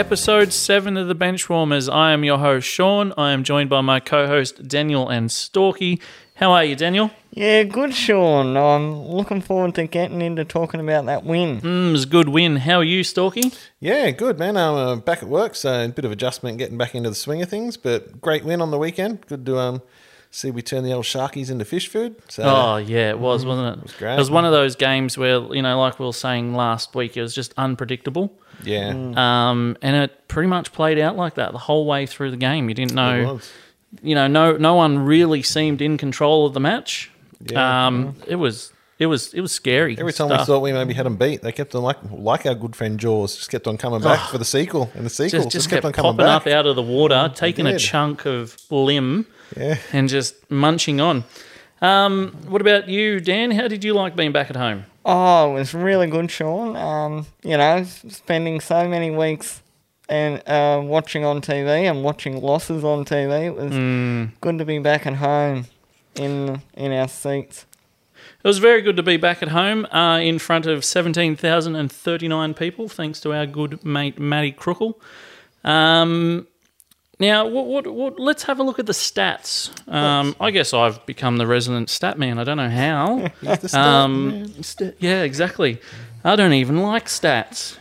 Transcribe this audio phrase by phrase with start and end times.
[0.00, 1.92] episode 7 of the Benchwarmers.
[1.92, 3.12] I am your host, Sean.
[3.18, 6.00] I am joined by my co host, Daniel and Storky.
[6.36, 7.10] How are you, Daniel?
[7.32, 8.56] Yeah, good, Sean.
[8.56, 11.60] I'm looking forward to getting into talking about that win.
[11.60, 12.56] Mm, it was a good win.
[12.56, 13.54] How are you, Storky?
[13.78, 14.56] Yeah, good man.
[14.56, 17.42] I'm uh, back at work, so a bit of adjustment getting back into the swing
[17.42, 19.26] of things, but great win on the weekend.
[19.26, 19.82] Good to um
[20.30, 22.14] see we turn the old sharkies into fish food.
[22.28, 23.78] So Oh, yeah, it was, wasn't it?
[23.78, 24.14] It was great.
[24.14, 27.16] It was one of those games where, you know, like we were saying last week,
[27.16, 28.32] it was just unpredictable.
[28.62, 32.36] yeah, Um, and it pretty much played out like that the whole way through the
[32.36, 32.68] game.
[32.68, 33.40] You didn't know,
[34.02, 37.10] you know, no, no one really seemed in control of the match.
[37.40, 37.86] Yeah.
[37.86, 39.96] Um, it was, it was, it was scary.
[39.98, 42.54] Every time we thought we maybe had them beat, they kept on like like our
[42.54, 45.40] good friend Jaws, just kept on coming back for the sequel and the sequel.
[45.40, 45.42] Oh.
[45.44, 46.42] just, just kept, kept, on coming popping back.
[46.42, 49.76] up out of the water, taking a chunk of limb Yeah.
[49.92, 51.24] and just munching on.
[51.82, 53.50] Um, what about you, Dan?
[53.52, 54.84] How did you like being back at home?
[55.04, 56.76] Oh, it was really good, Sean.
[56.76, 59.62] Um, you know, spending so many weeks
[60.08, 64.24] and uh, watching on TV and watching losses on TV, it was Hmm.
[64.40, 65.66] good to be back at home
[66.16, 67.64] in in our seats.
[68.42, 72.88] It was very good to be back at home uh, in front of 17,039 people,
[72.88, 74.94] thanks to our good mate Matty Crookle.
[75.64, 76.46] Um,
[77.20, 79.70] now, what, what, what, let's have a look at the stats.
[79.92, 82.38] Um, I guess I've become the resident stat man.
[82.38, 83.28] I don't know how.
[83.74, 84.52] Um,
[84.98, 85.80] yeah, exactly.
[86.24, 87.76] I don't even like stats.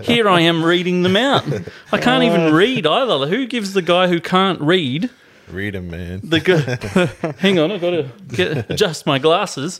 [0.04, 1.44] Here I am reading them out.
[1.92, 3.26] I can't even read either.
[3.26, 5.10] Who gives the guy who can't read
[5.50, 6.20] Read 'em, man.
[6.24, 9.78] the go- Hang on, I've got to get, adjust my glasses.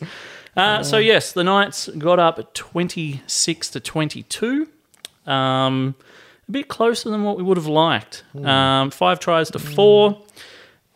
[0.56, 4.68] Uh, so yes, the Knights got up twenty six to twenty two.
[5.26, 5.94] Um,
[6.48, 8.24] a bit closer than what we would have liked.
[8.42, 10.22] Um, five tries to four.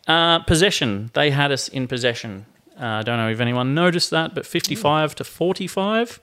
[0.06, 2.46] Uh, possession, they had us in possession.
[2.80, 6.20] Uh, I don't know if anyone noticed that, but 55 to 45.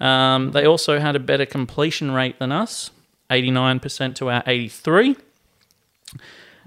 [0.00, 2.90] Um, they also had a better completion rate than us,
[3.30, 5.16] 89% to our 83.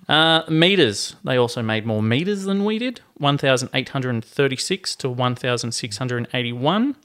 [0.07, 6.95] Uh, meters, they also made more meters than we did, 1,836 to 1,681.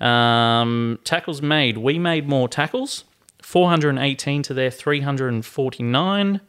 [0.00, 3.04] Um, tackles made, we made more tackles,
[3.52, 6.40] 418 to their 349,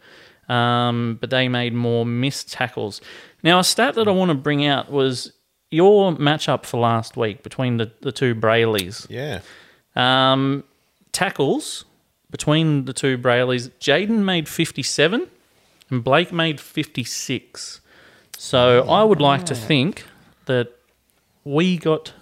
[0.48, 3.02] um, but they made more missed tackles.
[3.44, 5.34] Now, a stat that I want to bring out was
[5.70, 9.06] your matchup for last week between the, the two Braileys.
[9.10, 9.42] Yeah.
[9.98, 10.64] Um,
[11.12, 11.84] tackles
[12.32, 15.28] between the two Braileys, Jayden made 57
[15.90, 17.82] and Blake made 56.
[18.38, 20.06] So I would like to think
[20.46, 20.72] that
[21.44, 22.14] we got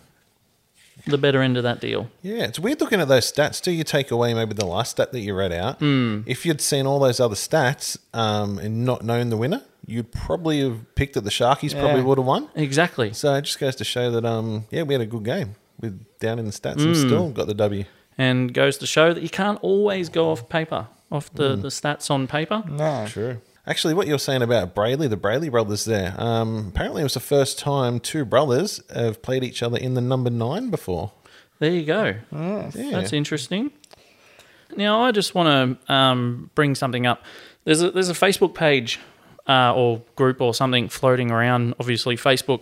[1.07, 2.09] the better end of that deal.
[2.21, 3.61] Yeah, it's weird looking at those stats.
[3.61, 5.79] Do you take away maybe the last stat that you read out?
[5.79, 6.01] Hmm.
[6.01, 6.23] Mm.
[6.25, 10.61] If you'd seen all those other stats um, and not known the winner, you'd probably
[10.61, 12.49] have picked that the Sharkies probably would have won.
[12.55, 13.13] Exactly.
[13.13, 16.05] So it just goes to show that, um, yeah, we had a good game with
[16.19, 17.85] down in the stats and still got the W.
[18.17, 22.11] And goes to show that you can't always go off paper, off the, the stats
[22.11, 22.63] on paper.
[22.67, 23.05] No.
[23.07, 23.41] True.
[23.67, 27.19] Actually, what you're saying about Brailey, the Brailey brothers there, um, apparently it was the
[27.19, 31.11] first time two brothers have played each other in the number nine before.
[31.59, 32.15] There you go.
[32.31, 32.71] Yeah.
[32.73, 33.71] That's interesting.
[34.75, 37.23] Now, I just want to um, bring something up.
[37.63, 38.99] There's a there's a Facebook page
[39.47, 41.75] uh, or group or something floating around.
[41.79, 42.61] Obviously, Facebook,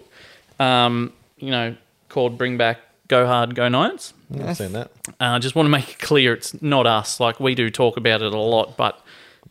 [0.60, 1.76] um, you know,
[2.10, 4.92] called "Bring Back Go Hard Go Knights." I've seen that.
[5.20, 7.20] I uh, just want to make it clear it's not us.
[7.20, 9.02] Like we do talk about it a lot, but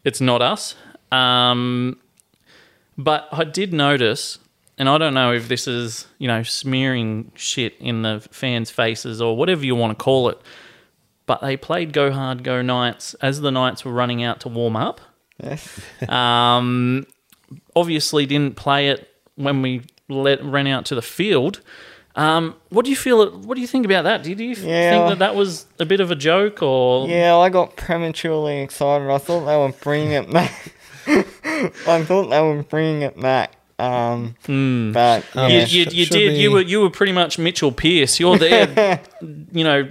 [0.04, 0.74] it's not us.
[1.12, 1.98] Um,
[2.96, 4.38] but I did notice,
[4.76, 9.20] and I don't know if this is you know smearing shit in the fans' faces
[9.22, 10.38] or whatever you want to call it.
[11.26, 14.76] But they played "Go Hard, Go Knights" as the Knights were running out to warm
[14.76, 15.00] up.
[15.42, 15.80] Yes.
[16.08, 17.06] Um,
[17.76, 21.60] obviously, didn't play it when we let ran out to the field.
[22.16, 23.30] Um, what do you feel?
[23.30, 24.24] What do you think about that?
[24.24, 24.90] Did you Yeah.
[24.90, 29.08] think that that was a bit of a joke, or Yeah, I got prematurely excited.
[29.08, 30.74] I thought they were bringing it back.
[31.86, 33.52] I thought they were bringing it back.
[33.80, 34.34] Um,
[34.92, 36.36] but you, you, you should did?
[36.36, 38.18] You were you were pretty much Mitchell Pearce.
[38.18, 39.00] You're there,
[39.52, 39.88] you know,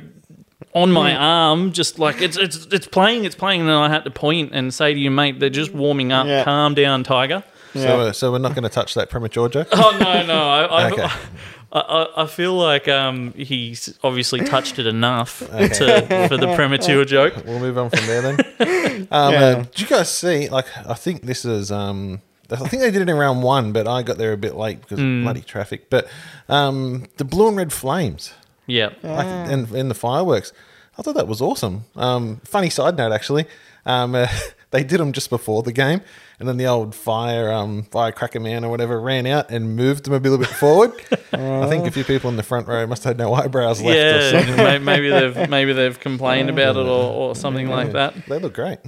[0.73, 3.61] on my arm, just like it's it's it's playing, it's playing.
[3.61, 6.27] And then I had to point and say to you, mate, they're just warming up.
[6.27, 6.43] Yeah.
[6.43, 7.43] Calm down, Tiger.
[7.73, 9.67] So, uh, so we're not going to touch that premature joke.
[9.71, 10.49] Oh no, no.
[10.49, 11.03] I, I, Okay.
[11.03, 11.19] I,
[11.79, 17.33] I, I feel like um, he's obviously touched it enough to, for the premature joke.
[17.45, 18.37] We'll move on from there then.
[19.11, 19.39] Um, Yeah.
[19.41, 20.49] uh, did you guys see?
[20.49, 21.71] Like, I think this is.
[21.71, 24.55] Um, I think they did it in round one, but I got there a bit
[24.55, 25.19] late because Hmm.
[25.19, 25.89] of bloody traffic.
[25.89, 26.07] But
[26.49, 28.33] um, the blue and red flames,
[28.65, 28.89] Yeah.
[29.03, 30.51] like, and, and the fireworks,
[30.97, 31.83] I thought that was awesome.
[31.95, 33.45] Um, funny side note, actually,
[33.85, 34.27] um, uh,
[34.71, 36.01] they did them just before the game,
[36.39, 40.13] and then the old fire um, firecracker man or whatever ran out and moved them
[40.13, 40.91] a little bit forward.
[41.33, 43.97] I think a few people in the front row must have had no eyebrows left.
[43.97, 44.83] or Yeah, something.
[44.83, 48.13] maybe they've maybe they've complained about it or, or something like that.
[48.27, 48.79] They look great.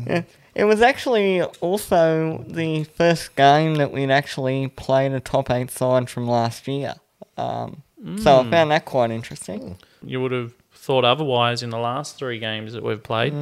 [0.55, 6.09] it was actually also the first game that we'd actually played a top eight side
[6.09, 6.95] from last year.
[7.37, 7.83] Um,
[8.17, 9.77] So I found that quite interesting.
[10.03, 13.33] You would have thought otherwise in the last three games that we've played.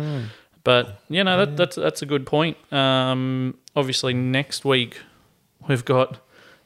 [0.68, 2.58] But you know that, that's that's a good point.
[2.74, 5.00] Um, obviously, next week
[5.66, 6.19] we've got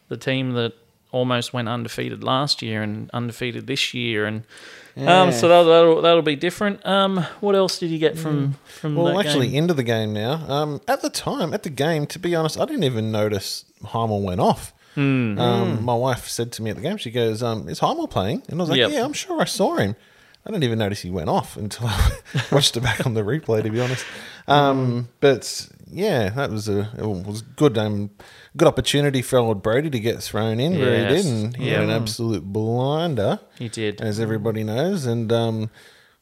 [0.10, 0.74] the team that
[1.12, 4.44] almost went undefeated last year and undefeated this year, and
[4.98, 6.84] um, so that'll, that'll that'll be different.
[6.84, 9.58] Um, what else did you get from from Well, that actually, game?
[9.66, 10.34] into the game now.
[10.50, 14.24] Um, at the time, at the game, to be honest, I didn't even notice Hymel
[14.24, 14.74] went off.
[14.98, 18.42] Um, my wife said to me at the game, she goes, um, "Is Hymel playing?"
[18.50, 18.92] And I was like, Yep.
[18.94, 19.96] "Yeah, I'm sure I saw him."
[20.46, 22.12] I didn't even notice he went off until I
[22.52, 23.62] watched it back on the replay.
[23.64, 24.06] To be honest,
[24.48, 27.78] um, but yeah, that was a it was good.
[27.78, 28.10] Um,
[28.58, 31.84] good opportunity for old Brodie to get thrown in where he did, and he had
[31.84, 31.96] an Yeah.
[31.96, 34.02] absolute blinder He did.
[34.02, 35.06] as everybody knows.
[35.06, 35.70] And um,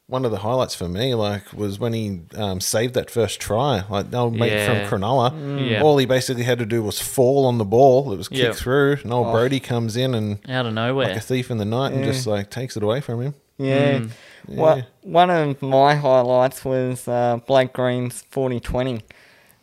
[0.06, 3.84] one of the highlights for me, like, was when he um, saved that first try.
[3.90, 4.88] Like, old mate Yeah.
[4.88, 5.82] from Cronulla, Yeah.
[5.82, 8.12] all he basically had to do was fall on the ball.
[8.14, 8.52] It was kicked Yeah.
[8.54, 11.08] through, and old Brodie comes in and Out of nowhere.
[11.08, 13.34] like a thief in the night and just like takes it away from him.
[13.60, 14.06] Yeah.
[14.48, 19.02] What, one of my highlights was uh, Blake Green's 40 20.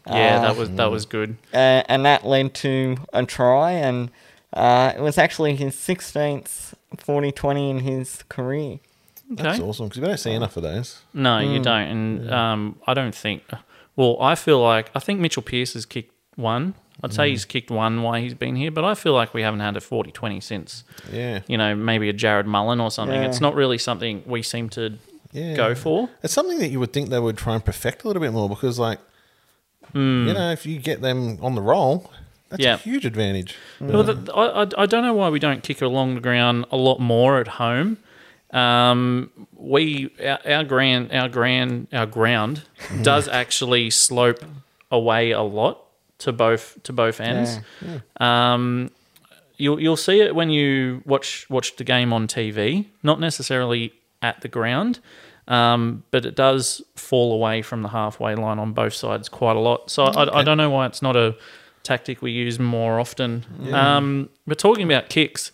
[0.07, 1.37] yeah, Uh, that was that was good.
[1.53, 4.11] uh, and that led to a try, and
[4.53, 8.79] uh, it was actually his 16th 40 20 in his career.
[9.29, 11.01] That's awesome because we don't see enough of those.
[11.13, 13.43] No, you don't, and um, I don't think.
[13.97, 16.75] Well, I feel like I think Mitchell Pearce has kicked one.
[17.03, 19.61] I'd say he's kicked one while he's been here, but I feel like we haven't
[19.61, 23.21] had a 40-20 since Yeah, you know maybe a Jarrod Mullen or something.
[23.21, 23.29] Yeah.
[23.29, 24.95] It's not really something we seem to
[25.33, 25.55] yeah.
[25.55, 26.09] go for.
[26.23, 28.49] It's something that you would think they would try and perfect a little bit more
[28.49, 28.99] because, like,
[29.95, 32.11] you know, if you get them on the roll,
[32.49, 32.67] that's Hmm.
[32.67, 32.75] Yeah.
[32.75, 33.55] a huge advantage.
[33.81, 36.77] Well, the, I, I, I don't know why we don't kick along the ground a
[36.77, 37.99] lot more at home.
[38.53, 42.63] Um, we our, our grand our grand our ground
[43.03, 44.39] does actually slope
[44.91, 45.83] away a lot
[46.19, 47.59] to both to both ends.
[48.21, 48.91] Um,
[49.57, 53.93] you'll you'll see it when you watch watch the game on TV, not necessarily
[54.23, 55.01] at the ground.
[55.49, 59.61] Um, but it does fall away from the halfway line on both sides quite a
[59.61, 59.91] lot.
[59.93, 61.37] So I, I don't know why it's not a
[61.85, 63.47] tactic we use more often.
[63.73, 65.53] Um, but talking about kicks,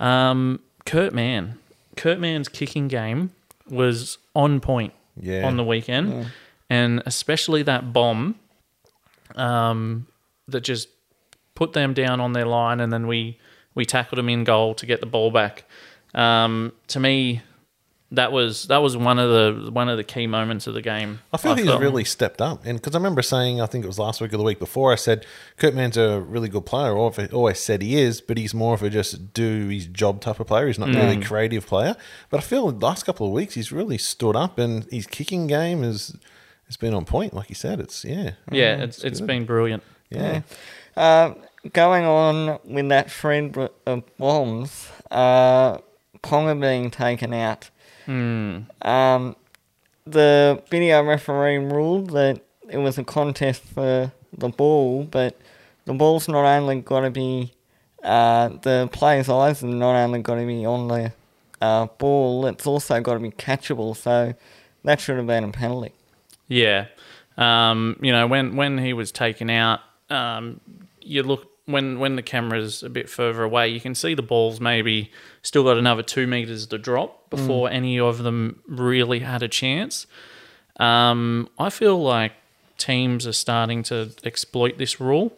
[0.00, 1.58] um, Kurt Mann,
[1.96, 3.30] Kurt Mann's kicking game
[3.68, 5.46] was on point Yeah.
[5.46, 6.30] on the weekend,
[6.70, 8.36] and especially that bomb
[9.36, 10.06] um,
[10.48, 10.88] that just
[11.54, 13.38] put them down on their line, and then we
[13.74, 15.64] we tackled them in goal to get the ball back.
[16.14, 17.42] Um, to me,
[18.12, 21.20] that was that was one of the one of the key moments of the game.
[21.32, 21.80] I feel he's felt.
[21.80, 24.36] really stepped up, and because I remember saying, I think it was last week or
[24.36, 25.26] the week before, I said
[25.56, 28.74] Kurt Mann's a really good player, or I've always said he is, but he's more
[28.74, 30.68] of a just do his job type of player.
[30.68, 31.96] He's not really a creative player.
[32.30, 35.48] But I feel the last couple of weeks he's really stood up, and his kicking
[35.48, 36.16] game is
[36.66, 37.32] has been on point.
[37.34, 39.82] Like you said, it's yeah, Yeah, it's it's been brilliant.
[40.10, 40.42] yeah.
[40.96, 41.34] Uh,
[41.72, 43.56] going on with that thread
[43.86, 45.78] of bombs, uh,
[46.22, 47.70] Ponga being taken out.
[48.82, 49.36] Um,
[50.06, 55.38] the video referee ruled that it was a contest for the ball, but
[55.84, 57.52] the ball's not only got to be,
[58.02, 61.12] uh, the player's eyes have not only got to be on the
[61.60, 64.34] uh, ball, it's also got to be catchable, so
[64.84, 65.92] that should have been a penalty.
[66.48, 66.86] Yeah.
[67.36, 70.60] Um, you know, when when he was taken out, um,
[71.00, 74.60] you look when when the camera's a bit further away, you can see the balls
[74.60, 75.10] maybe
[75.42, 80.06] still got another two meters to drop before any of them really had a chance.
[80.78, 82.32] Um, I feel like
[82.78, 85.32] teams are starting to exploit this rule.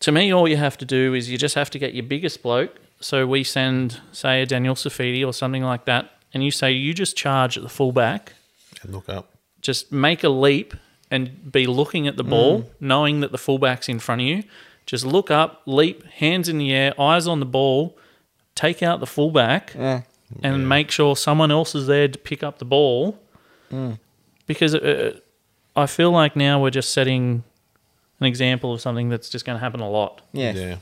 [0.00, 2.42] To me, all you have to do is you just have to get your biggest
[2.42, 6.72] bloke, so we send, say, a Daniel Saifiti or something like that, and you say
[6.72, 8.32] you just charge at the fullback,
[8.82, 9.33] And look up.
[9.64, 10.74] Just make a leap
[11.10, 14.42] and be looking at the ball, knowing that the fullback's in front of you.
[14.86, 17.96] Just look up, leap, hands in the air, eyes on the ball,
[18.54, 20.02] take out the fullback, Yeah.
[20.42, 23.18] and make sure someone else is there to pick up the ball.
[24.46, 25.18] Because uh,
[25.74, 27.42] I feel like now we're just setting
[28.20, 30.20] an example of something that's just going to happen a lot.
[30.32, 30.56] Yes.
[30.56, 30.76] Yeah.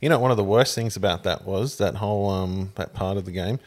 [0.00, 3.16] You know, one of the worst things about that was that whole um that part
[3.16, 3.60] of the game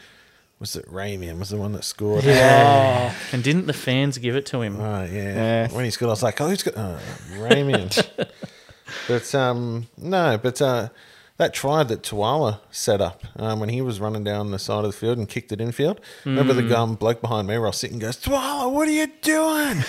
[0.60, 2.24] was it Ramien was the one that scored.
[2.26, 4.78] Oh, And didn't the fans give it to him?
[4.78, 5.34] Right, yeah.
[5.64, 5.72] Yes.
[5.74, 7.00] When he scored, I was like, oh, who's got uh,
[7.34, 8.06] Ramien?
[9.08, 10.90] but um, no, but uh,
[11.38, 14.92] that try that Tuala set up um, when he was running down the side of
[14.92, 16.00] the field and kicked it infield.
[16.24, 16.68] Remember Hmm.
[16.70, 19.84] the um, bloke behind me, where I was sitting, goes, Tuala, what are you doing?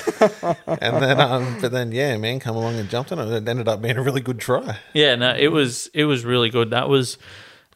[0.80, 3.32] and then, um, but then, yeah, man, come along and jumped on it.
[3.32, 4.78] It ended up being a really good try.
[4.94, 6.70] Yeah, no, it was it was really good.
[6.70, 7.16] That was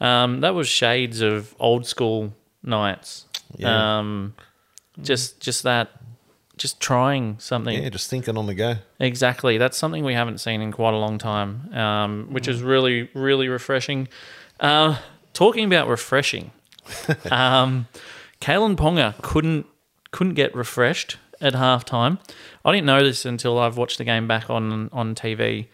[0.01, 3.27] um, that was shades of old school nights.
[3.57, 3.99] Yeah.
[3.99, 4.35] Um,
[5.03, 5.91] just just that,
[6.57, 7.83] just trying something.
[7.83, 8.77] Yeah, just thinking on the go.
[8.99, 9.59] Exactly.
[9.59, 13.49] That's something we haven't seen in quite a long time, um, which is really, really
[13.49, 14.09] refreshing.
[14.59, 14.99] Uh,
[15.33, 16.51] talking about refreshing,
[17.31, 17.89] um,
[18.41, 19.67] Kalyn Ponga couldn't
[20.11, 22.19] couldn't get refreshed at halftime.
[22.65, 25.69] I didn't know this until I've watched the game back on on TV.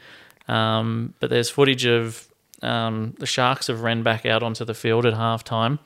[0.49, 2.29] Um, but there's footage of
[2.63, 5.79] um, the Sharks have ran back out onto the field at halftime,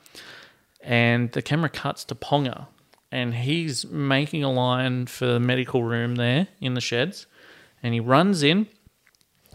[0.83, 2.67] and the camera cuts to Ponga,
[3.11, 7.27] and he's making a line for the medical room there in the sheds,
[7.83, 8.67] and he runs in,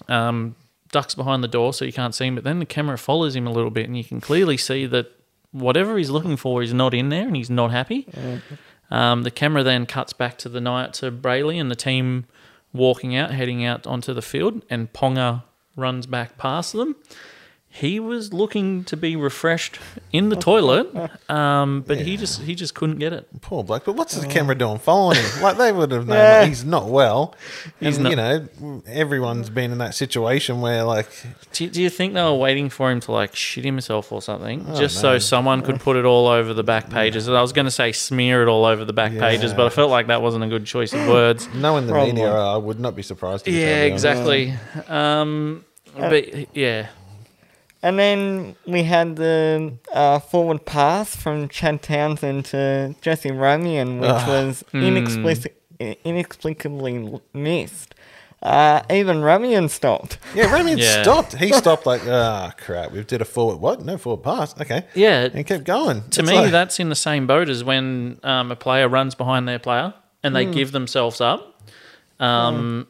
[0.08, 0.54] um,
[0.92, 3.46] ducks behind the door so you can't see him, but then the camera follows him
[3.46, 5.12] a little bit, and you can clearly see that
[5.52, 8.06] whatever he's looking for is not in there, and he's not happy.
[8.90, 12.26] Um, the camera then cuts back to the night to Brailey and the team
[12.72, 15.42] walking out, heading out onto the field, and Ponga
[15.76, 16.94] runs back past them.
[17.78, 19.78] He was looking to be refreshed
[20.10, 20.88] in the toilet,
[21.30, 23.28] um, but he just he just couldn't get it.
[23.42, 23.84] Poor bloke.
[23.84, 25.42] But what's the camera doing following him?
[25.42, 26.38] Like they would have known Yeah.
[26.38, 27.34] like, he's not well.
[27.78, 31.08] He's and, not- you know, everyone's been in that situation where like
[31.52, 34.22] Do you, do you think they were waiting for him to like shit himself or
[34.22, 35.12] something, just no.
[35.14, 37.28] so someone could put it all over the back pages?
[37.28, 39.68] And I was going to say smear it all over the back pages, but I
[39.68, 41.46] felt like that wasn't a good choice of words.
[41.54, 42.12] knowing the Probably.
[42.14, 43.46] media, I would not be surprised.
[43.46, 44.54] if Yeah, exactly.
[44.88, 45.64] Um,
[45.98, 46.86] but yeah,
[47.86, 54.26] And then we had the uh, forward pass from Chad Townsend to Jesse Ramien, which
[54.26, 55.52] was inexplic-
[56.04, 57.94] inexplicably missed.
[58.42, 60.18] Uh, even Ramien stopped.
[60.34, 61.02] Yeah, Ramien Yeah.
[61.02, 61.36] stopped.
[61.36, 62.90] He stopped like, ah, crap.
[62.92, 63.58] We did a forward.
[63.60, 63.84] What?
[63.84, 64.58] No forward pass.
[64.60, 64.84] Okay.
[64.94, 65.28] yeah.
[65.32, 66.02] And kept going.
[66.10, 69.14] To It's me, like- that's in the same boat as when um, a player runs
[69.14, 71.54] behind their player and they give themselves up.
[72.18, 72.88] Um,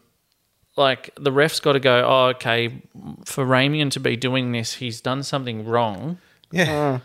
[0.76, 2.04] Like the ref's got to go.
[2.06, 2.82] Oh, okay.
[3.24, 6.18] For Ramien to be doing this, he's done something wrong.
[6.50, 7.00] yeah.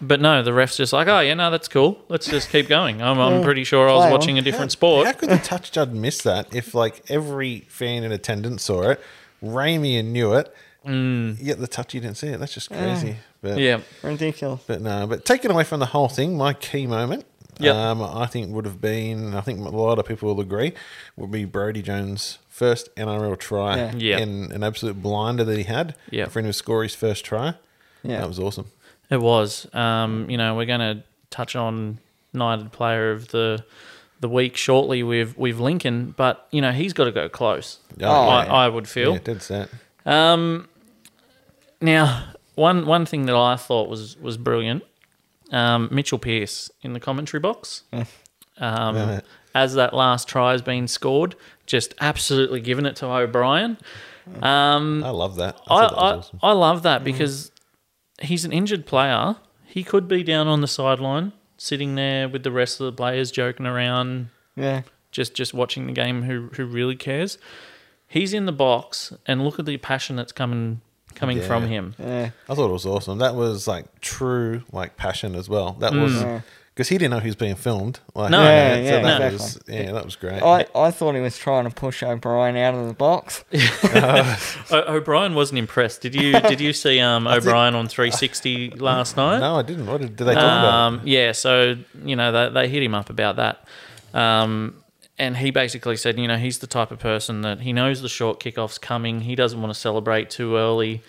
[0.00, 2.04] But no, the ref's just like, oh yeah, no, that's cool.
[2.08, 3.00] Let's just keep going.
[3.00, 4.12] I'm, I'm pretty sure I was play on.
[4.12, 5.06] watching a different sport.
[5.06, 9.00] How could the touch judge miss that if like every fan in attendance saw it,
[9.42, 10.52] Ramien knew it,
[10.84, 12.40] yet the touch you didn't see it?
[12.40, 13.16] That's just crazy.
[13.40, 13.60] But Mm.
[13.60, 14.62] Yeah, Ridiculous.
[14.66, 17.24] But no, but taken away from the whole thing, my key moment,
[17.60, 17.74] Yep.
[17.76, 20.72] um, I think would have been, I think a lot of people will agree,
[21.16, 23.92] would be Brodie Jones' first NRL try Yeah.
[23.96, 24.20] Yep.
[24.20, 26.26] and an absolute blinder that he had Yeah.
[26.28, 27.54] for him to score his first try.
[28.04, 28.20] Yeah.
[28.20, 28.66] That was awesome.
[29.10, 29.66] it was.
[29.74, 31.98] Um, you know, we're going to touch on
[32.32, 33.64] United Player of the
[34.20, 37.78] the week shortly with with Lincoln, but you know he's got to go close.
[38.00, 38.52] Oh, I, yeah.
[38.52, 39.12] I would feel.
[39.14, 39.68] Yeah, dead set.
[40.06, 40.68] Um,
[41.80, 44.82] now, one one thing that I thought was was brilliant,
[45.52, 47.82] um, Mitchell Pearce in the commentary box,
[48.58, 49.20] um, Yeah.
[49.54, 51.34] as that last try has been scored,
[51.66, 53.78] just absolutely giving it to O'Brien.
[54.42, 55.60] Um, I love that.
[55.68, 56.38] I, I, that I, awesome.
[56.42, 57.52] I love that because
[58.22, 59.36] he's an injured player.
[59.66, 63.30] He could be down on the sideline, sitting there with the rest of the players,
[63.30, 64.82] joking around, Yeah.
[65.10, 66.22] just just watching the game.
[66.22, 67.38] Who who really cares?
[68.06, 70.80] He's in the box, and look at the passion that's coming
[71.14, 71.46] coming Yeah.
[71.46, 71.94] from him.
[71.98, 72.30] Yeah.
[72.48, 73.18] I thought it was awesome.
[73.18, 75.72] That was like true like passion as well.
[75.80, 76.40] That was Yeah.
[76.74, 78.00] Because he didn't know he was being filmed.
[78.16, 78.42] Like, No.
[78.42, 79.32] Yeah, so yeah, that exactly.
[79.36, 80.42] was yeah, that was great.
[80.42, 83.44] I, I thought he was trying to push O'Brien out of the box.
[84.70, 86.00] O- O'Brien wasn't impressed.
[86.00, 89.38] Did you did you see um, O'Brien on 360 last night?
[89.38, 89.86] no, I didn't.
[89.86, 90.64] What did, did they talk about?
[90.74, 93.66] Um, yeah, so you know they, they hit him up about that,
[94.12, 94.82] um,
[95.18, 98.08] and he basically said, you know, he's the type of person that he knows the
[98.08, 99.20] short kickoff's coming.
[99.22, 101.02] He doesn't want to celebrate too early.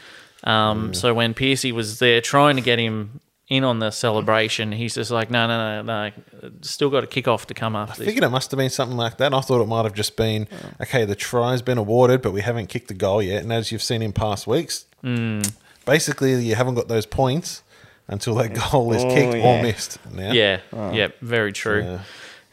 [0.43, 4.95] Um, So when Piercy was there trying to get him in on the celebration, he's
[4.95, 6.11] just like, no, no, no,
[6.41, 8.05] no, still got a kickoff to come after I this.
[8.07, 9.33] figured it must have been something like that.
[9.33, 10.47] I thought it might have just been
[10.81, 11.05] okay.
[11.05, 13.43] The try's been awarded, but we haven't kicked the goal yet.
[13.43, 15.41] And as you've seen in past weeks, Hmm.
[15.85, 17.61] basically you haven't got those points
[18.07, 19.43] until that goal is Oh, kicked yeah.
[19.59, 19.99] or missed.
[20.11, 20.59] Now, Yeah,
[20.93, 21.99] yeah, very true.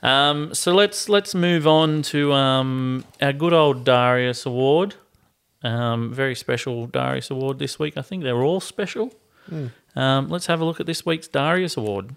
[0.02, 4.96] Um, so let's let's move on to um, our good old Darius Award.
[5.62, 7.96] Um, very special Darius Award this week.
[7.96, 9.14] I think they're all special.
[9.94, 12.14] Um, let's have a look at this week's Darius Award.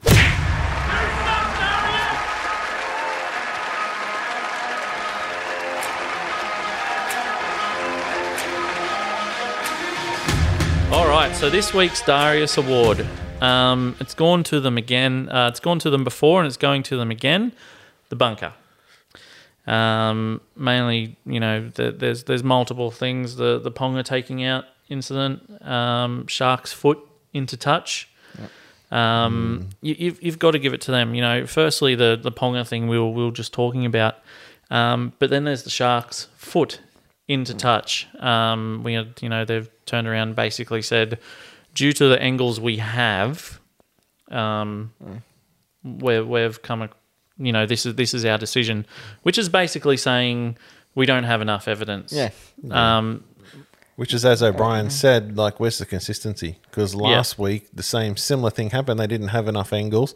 [10.92, 13.06] All right, so this week's Darius Award,
[13.42, 15.28] um, it's gone to them again.
[15.28, 17.52] Uh, it's gone to them before, and it's going to them again.
[18.08, 18.54] The bunker.
[19.68, 23.36] Um, mainly, you know, the, there's there's multiple things.
[23.36, 27.00] The the Ponga taking out incident, um, Shark's foot
[27.36, 28.10] into touch.
[28.92, 31.16] Um, you, you've you've got to give it to them.
[31.16, 34.16] You know, firstly the the Ponga thing we were we were just talking about,
[34.70, 36.80] um, but then there's the Shark's foot
[37.28, 38.08] into touch.
[38.20, 41.20] Um, we had, you know, they've turned around and basically said,
[41.74, 43.60] due to the angles we have,
[44.30, 44.94] um,
[45.84, 46.88] where we've come,
[47.38, 48.86] you know, this is this is our decision,
[49.24, 50.58] which is basically saying
[50.94, 52.14] we don't have enough evidence.
[52.14, 52.30] Yeah.
[52.72, 53.24] Um,
[53.96, 56.60] Which is, as O'Brien said, like, where's the consistency?
[56.70, 59.00] Because last week, the same similar thing happened.
[59.00, 60.14] They didn't have enough angles,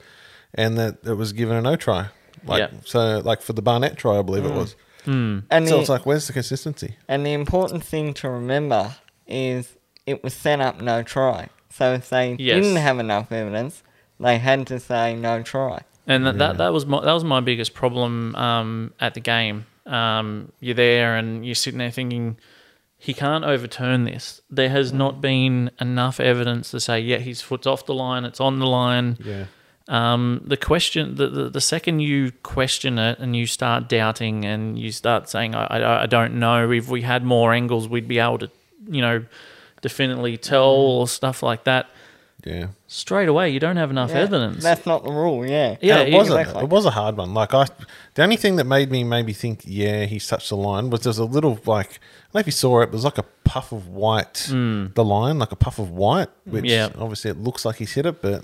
[0.54, 2.08] and that it was given a no try.
[2.46, 2.68] Like, Yeah.
[2.68, 2.88] Mm.
[2.88, 4.76] So, like, for the Barnett try, I believe it was.
[5.06, 6.96] And So the, it's like, where's the consistency?
[7.08, 8.96] and the important thing to remember
[9.26, 11.48] is it was set up no try.
[11.70, 12.56] So if they Yes.
[12.64, 13.82] didn't have enough evidence,
[14.20, 15.82] they had to say no try.
[16.06, 19.68] And that, that that was my that was my biggest problem um, at the game.
[19.86, 22.38] Um, you're there and you're sitting there thinking
[23.02, 24.42] he can't overturn this.
[24.50, 28.42] There has not been enough evidence to say yeah his foot's off the line, it's
[28.42, 29.18] on the line.
[29.24, 29.46] Yeah.
[29.88, 34.78] Um, the question, the, the the second you question it and you start doubting and
[34.78, 38.20] you start saying I, I I don't know if we had more angles we'd be
[38.20, 38.52] able to
[38.88, 39.26] you know
[39.82, 41.90] definitely tell or stuff like that.
[42.46, 42.68] Yeah.
[42.88, 44.64] Straight away, you don't have enough Yeah, evidence.
[44.64, 45.76] That's not the rule, yeah.
[45.82, 46.62] Yeah, And it was exactly.
[46.62, 47.34] a, it was a hard one.
[47.34, 47.66] Like I,
[48.14, 51.18] the only thing that made me maybe think, yeah, he's touched the line was there's
[51.18, 53.72] a little like I don't know if you saw it, it was like a puff
[53.72, 54.88] of white, hmm.
[54.94, 56.66] the line like a puff of white, which.
[56.66, 56.90] Yeah.
[56.98, 58.44] obviously it looks like he's hit it, but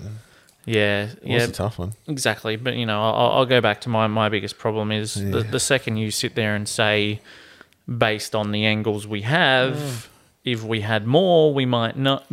[0.66, 1.44] yeah, was yeah.
[1.44, 1.92] a tough one.
[2.06, 5.42] Exactly, but you know, I'll, I'll go back to my my biggest problem is the,
[5.42, 7.20] the second you sit there and say,
[7.86, 10.06] based on the angles we have, mm.
[10.44, 12.26] if we had more, we might not.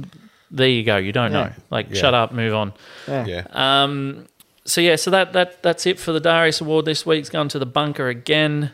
[0.54, 0.98] There you go.
[0.98, 1.52] You don't know.
[1.72, 2.00] Like, Yeah.
[2.00, 2.74] shut up, move on.
[3.08, 4.28] Yeah, Um,
[4.66, 7.20] so yeah, so that that that's it for the Darius Award this week.
[7.22, 8.72] It's gone to the bunker again,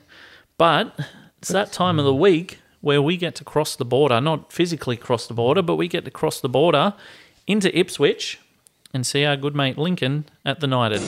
[0.58, 0.94] but
[1.40, 4.98] it's that time of the week where we get to cross the border, not physically
[4.98, 6.94] cross the border, but we get to cross the border
[7.48, 8.40] into Ipswich
[8.94, 11.02] and see our good mate Lincoln at the United.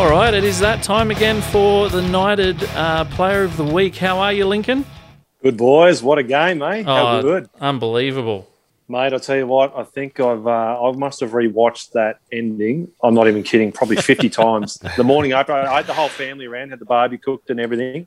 [0.00, 3.94] All right, it is that time again for the United uh, Player of the Week.
[3.96, 4.86] How are you, Lincoln?
[5.42, 6.84] Good boys, what a game, eh?
[6.84, 8.48] How Oh, good, Unbelievable.
[8.88, 9.12] mate!
[9.12, 12.88] I tell you what, I think I've uh, I must have rewatched that ending.
[13.02, 14.78] I'm not even kidding, probably 50 times.
[14.96, 18.06] The morning after, I had the whole family around, had the barbie cooked and everything.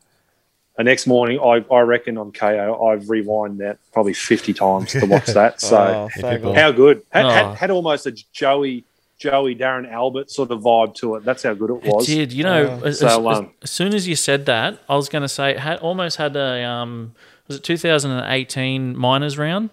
[0.78, 5.06] The next morning, I, I reckon on Kayo, I've rewind that probably 50 times to
[5.06, 5.62] watch that.
[5.62, 6.56] So Oh, so good.
[6.56, 7.04] how good?
[7.12, 7.30] Had, Oh.
[7.30, 8.84] had, had almost a Joey,
[9.24, 11.24] Joey Darren Albert sort of vibe to it.
[11.24, 11.86] That's how good it was.
[11.86, 12.06] It was.
[12.06, 12.34] did.
[12.34, 15.30] You know, as, So, um, as soon as you said that, I was going to
[15.30, 17.14] say it had almost had a um,
[17.48, 19.70] was it 2018 miners round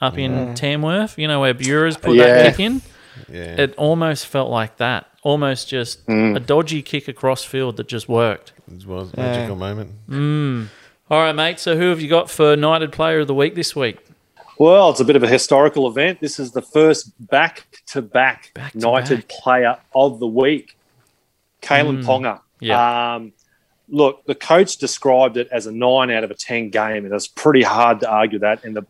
[0.00, 1.18] up in Tamworth?
[1.18, 2.82] You know where Bureau's put that kick in.
[3.28, 3.60] yeah.
[3.62, 5.06] It almost felt like that.
[5.22, 6.36] Almost just Mm.
[6.36, 8.52] a dodgy kick across field that just worked.
[8.72, 9.90] It was a magical moment.
[11.10, 11.58] All right, mate.
[11.58, 13.98] So who have you got for United Player of the Week this week?
[14.58, 16.20] Well, it's a bit of a historical event.
[16.20, 18.74] This is the first back-to-back Back-to-back.
[18.74, 20.76] United Player of the Week,
[21.62, 22.40] Kalyn Ponga.
[22.60, 23.14] Yeah.
[23.14, 23.32] Um,
[23.88, 27.28] look, the coach described it as a nine out of a ten game, and it's
[27.28, 28.64] pretty hard to argue that.
[28.64, 28.82] And the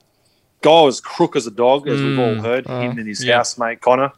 [0.62, 2.66] guy was crook as a dog, as we've all heard.
[2.66, 3.36] him and his Yeah.
[3.36, 4.12] housemate Connor.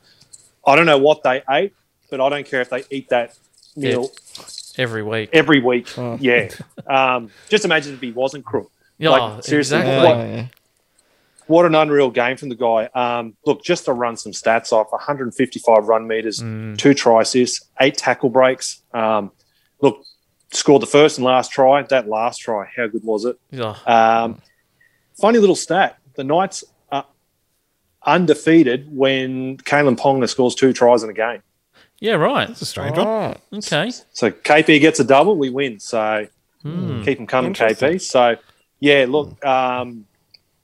[0.64, 1.74] I don't know what they ate,
[2.10, 3.36] but I don't care if they eat that
[3.74, 4.10] meal
[4.78, 5.30] Every week.
[5.32, 5.88] every week.
[6.20, 6.50] Yeah.
[6.86, 8.70] Um, just imagine if he wasn't crook.
[8.98, 10.06] Yeah, like, seriously, exactly.
[10.08, 10.44] what- Oh, yeah.
[11.50, 12.84] What an unreal game from the guy.
[12.94, 16.38] Um, look, just to run some stats off 155 run meters,
[16.78, 18.82] two try assists, eight tackle breaks.
[18.94, 19.32] Um,
[19.80, 20.04] look,
[20.52, 21.82] scored the first and last try.
[21.82, 23.36] That last try, how good was it?
[23.54, 24.40] Oh, Um,
[25.20, 27.04] funny little stat the Knights are
[28.06, 31.42] undefeated when Kalyn Ponga scores two tries in a game.
[31.98, 32.48] yeah, right.
[32.48, 33.06] It's a strange one.
[33.06, 33.40] Right.
[33.54, 33.90] Okay.
[34.12, 35.80] So KP gets a double, we win.
[35.80, 36.26] So
[36.62, 37.02] Hmm.
[37.02, 37.98] keep them coming, KP.
[38.00, 38.36] So
[38.80, 40.06] yeah, look, um,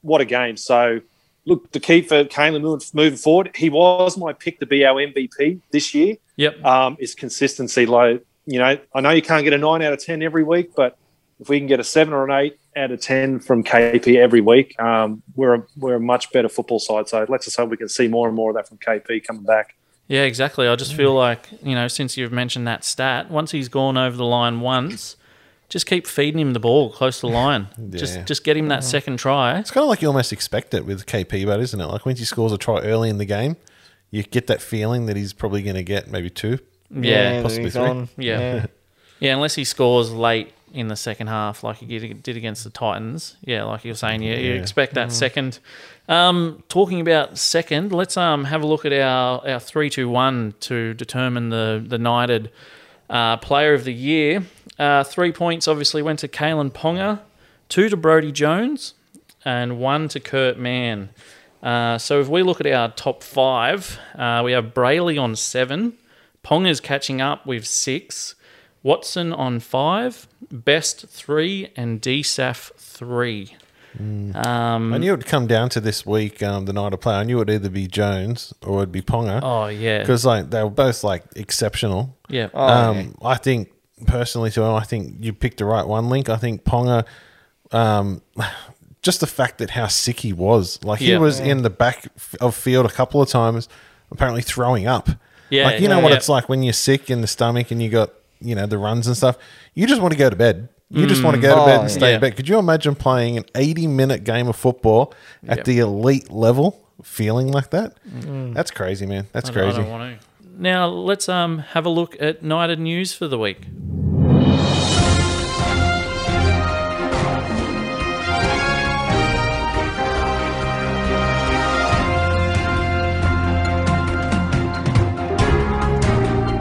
[0.07, 0.57] what a game.
[0.57, 1.01] So
[1.45, 2.62] look, the key for Kalyn
[2.95, 6.16] moving, forward, he was my pick to be our MVP this year.
[6.37, 6.64] Yep.
[6.64, 7.87] Um, is consistency.
[7.87, 10.75] Like you know, I know you can't get a nine out of ten every week,
[10.75, 10.99] but
[11.40, 14.40] if we can get a seven or an eight out of ten from KP every
[14.40, 17.09] week, um, we're a, we're a much better football side.
[17.09, 19.45] So let's just hope we can see more and more of that from KP coming
[19.45, 19.75] back.
[20.09, 20.69] Yeah, exactly.
[20.69, 24.16] I just feel like, you know, since you've mentioned that stat, once he's gone over
[24.16, 25.16] the line once,
[25.68, 27.66] just keep feeding him the ball close to the line.
[27.90, 28.22] Just Yeah.
[28.24, 29.59] just get him that second try.
[29.59, 31.87] It's kind of like you almost expect it with KP, but isn't it?
[31.87, 33.57] Like when he scores a try early in the game,
[34.11, 36.59] you get that feeling that he's probably going to get maybe two.
[36.90, 37.35] Yeah.
[37.35, 37.83] that possibly three.
[37.83, 38.09] on.
[38.16, 38.66] Yeah.
[39.18, 42.70] Yeah, unless he scores late in the second half, like he did did against the
[42.70, 43.37] Titans.
[43.40, 44.61] Yeah, like you're saying, you, you Yeah.
[44.61, 45.59] expect that second.
[46.07, 50.52] Um, talking about second, let's um have a look at our our three two one
[50.61, 52.50] to determine the the knighted
[53.09, 54.42] uh, player of the year.
[54.79, 57.21] Uh, three points obviously went to Kalyn Ponga,
[57.69, 58.95] two to Brodie Jones,
[59.45, 61.11] and one to Kurt Mann.
[61.62, 65.95] Uh, so if we look at our top five, uh, we have Brailey on seven,
[66.45, 68.35] Ponga's catching up with six,
[68.83, 73.57] Watson on five, Best three, and DSAF three.
[73.99, 77.15] Um, I knew it would come down to this week, um, the night of play.
[77.15, 80.51] I knew it would either be Jones or it'd be Ponga oh yeah, because like
[80.51, 82.15] they were both like exceptional.
[82.29, 83.27] yeah, Oh, um, yeah.
[83.27, 83.71] I think
[84.06, 86.09] personally, to him, I think you picked the right one.
[86.09, 86.28] Link.
[86.28, 87.04] I think Ponga.
[87.72, 88.22] Um,
[89.02, 91.18] just the fact that how sick he was, like he Yeah.
[91.18, 92.09] was in the back
[92.40, 93.68] of field a couple of times,
[94.11, 95.09] apparently throwing up.
[95.48, 96.16] Yeah, like you know yeah, what yeah.
[96.16, 99.06] it's like when you're sick in the stomach and you got you know the runs
[99.06, 99.37] and stuff.
[99.74, 100.68] You just want to go to bed.
[100.90, 102.14] You just want to go to Oh, bed and stay yeah.
[102.16, 102.37] in bed.
[102.37, 105.12] Could you imagine playing an 80 minute game of football
[105.48, 105.64] at Yep.
[105.66, 107.94] the elite level, feeling like that?
[108.54, 109.26] That's crazy, man.
[109.32, 109.82] That's I don't- I crazy.
[109.82, 110.26] don't want to.
[110.59, 113.66] Now let's um have a look at Knighted news for the week.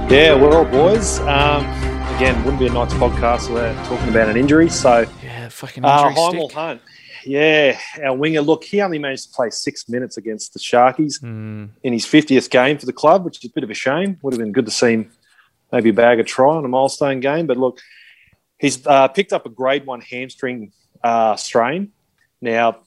[0.07, 1.19] Yeah, well, boys.
[1.21, 1.65] Um,
[2.15, 4.69] again, wouldn't be a nice podcast without talking about an injury.
[4.69, 6.51] So, Yeah, fucking uh, Hymel stick.
[6.55, 6.81] Hunt.
[7.25, 8.41] Yeah, our winger.
[8.41, 11.65] Look, he only managed to play six minutes against the Sharkies Hmm.
[11.83, 14.17] in his 50th game for the club, which is a bit of a shame.
[14.21, 15.11] Would have been good to see him
[15.71, 17.47] maybe a bag a try on a milestone game.
[17.47, 17.79] But look,
[18.59, 20.71] he's uh, picked up a grade one hamstring
[21.03, 21.91] uh, strain.
[22.41, 22.77] Now,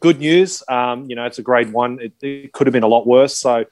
[0.00, 0.62] good news.
[0.68, 1.98] Um, you know, it's a grade one.
[2.00, 3.36] It, it could have been a lot worse.
[3.38, 3.64] So,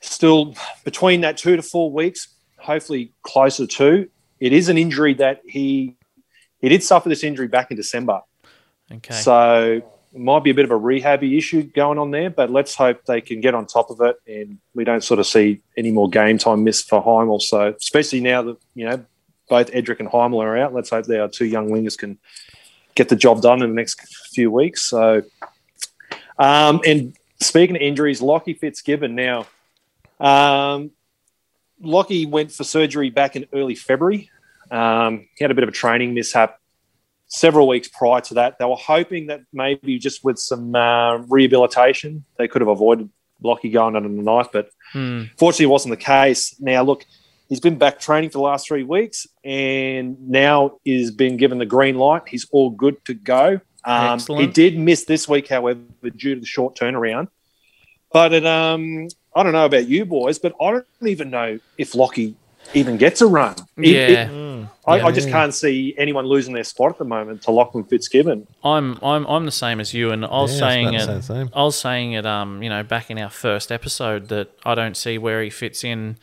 [0.00, 0.54] still
[0.84, 2.28] between that two to four weeks,
[2.58, 4.08] hopefully closer to.
[4.40, 5.96] It is an injury that he
[6.60, 8.20] he did suffer this injury back in December.
[8.92, 9.14] Okay.
[9.14, 9.82] So
[10.16, 13.04] it might be a bit of a rehabby issue going on there, but let's hope
[13.04, 16.08] they can get on top of it and we don't sort of see any more
[16.08, 17.40] game time missed for Hymel.
[17.40, 19.04] So especially now that you know
[19.48, 22.18] both Edrick and Hymel are out, let's hope our two young wingers can
[22.94, 24.00] get the job done in the next
[24.32, 24.82] few weeks.
[24.82, 25.22] So,
[26.38, 29.46] um, and speaking of injuries, Lockie Fitzgibbon now.
[30.20, 30.90] Um,
[31.80, 34.30] Lockie went for surgery back in early February.
[34.70, 36.58] Um, he had a bit of a training mishap
[37.28, 38.58] several weeks prior to that.
[38.58, 43.10] They were hoping that maybe just with some uh, rehabilitation, they could have avoided
[43.42, 45.24] Lockie going under the knife, but Hmm.
[45.36, 46.54] fortunately, it wasn't the case.
[46.60, 47.04] Now, look,
[47.48, 51.66] he's been back training for the last three weeks and now is been given the
[51.66, 52.22] green light.
[52.28, 53.60] He's all good to go.
[53.84, 55.80] Um, he did miss this week, however,
[56.16, 57.28] due to the short turnaround.
[58.12, 61.94] But it, um, I don't know about you boys, but I don't even know if
[61.94, 62.34] Lockie
[62.74, 63.54] even gets a run.
[63.76, 64.28] It- Yeah.
[64.30, 65.06] it- I, Yeah.
[65.06, 68.46] I just can't see anyone losing their spot at the moment to Lachlan Fitzgibbon.
[68.64, 71.22] I'm I'm I'm the same as you, and I was Yeah, I was saying it.
[71.24, 71.48] say.
[71.54, 72.26] I was saying it.
[72.26, 75.84] Um, you know, back in our first episode, that I don't see where he fits
[75.84, 76.16] in.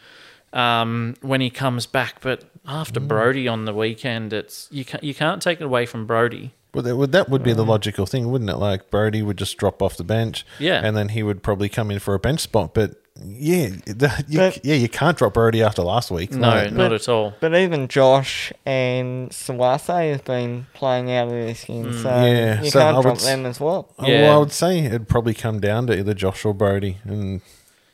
[0.52, 3.08] Um, when he comes back, but after Mm.
[3.08, 6.52] Brodie on the weekend, it's you can't you can't take it away from Brodie.
[6.74, 8.58] Well, that would, that would be the logical thing, wouldn't it?
[8.58, 10.82] Like Brodie would just drop off the bench, Yeah.
[10.84, 12.74] and then he would probably come in for a bench spot.
[12.74, 16.32] But yeah, the, you, But- yeah, you can't drop Brodie after last week.
[16.32, 17.34] No, Like, not at all.
[17.40, 22.70] But even Josh and Sauaso have been playing out of their skin, so Yeah, you
[22.72, 23.90] so can't would drop s- them as well.
[24.02, 24.24] Yeah.
[24.24, 27.42] well, I would say it'd probably come down to either Josh or Brodie, and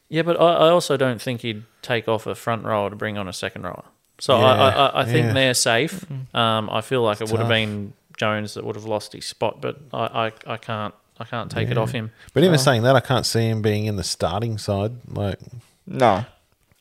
[0.08, 3.18] Yeah, but I, I also don't think he'd take off a front rower to bring
[3.18, 3.84] on a second rower.
[4.20, 5.34] So I, Yeah, I, I- I think yeah.
[5.34, 6.06] they're safe.
[6.34, 9.62] Um, I feel like it would have been Jones that would have lost his spot,
[9.62, 12.12] but I, I, I can't I can't take it off him.
[12.34, 14.94] but even saying that, I can't see him being in the starting side.
[15.08, 15.40] Like,
[15.86, 16.26] No.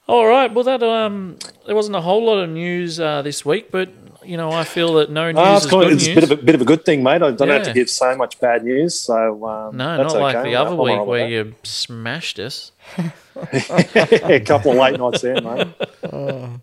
[0.06, 0.52] All right.
[0.52, 3.90] Well, that um, there wasn't a whole lot of news uh, this week, but
[4.24, 6.14] you know, I feel that no news Oh, is it's kind good of, it's a
[6.14, 7.22] bit of a bit of a good thing, mate.
[7.22, 8.98] I don't have to give so much bad news.
[8.98, 10.50] So um, no, that's not like okay.
[10.50, 11.30] the I'm other week right where that.
[11.30, 12.72] you smashed us.
[13.36, 15.68] a couple of late nights there, mate.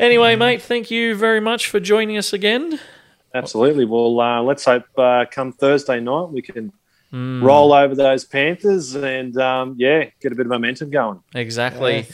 [0.00, 2.80] Anyway, mate, thank you very much for joining us again.
[3.34, 3.84] Absolutely.
[3.84, 6.72] Well, uh, let's hope uh, come Thursday night we can
[7.12, 11.20] roll over those Panthers, and um, yeah, get a bit of momentum going.
[11.34, 12.06] Exactly.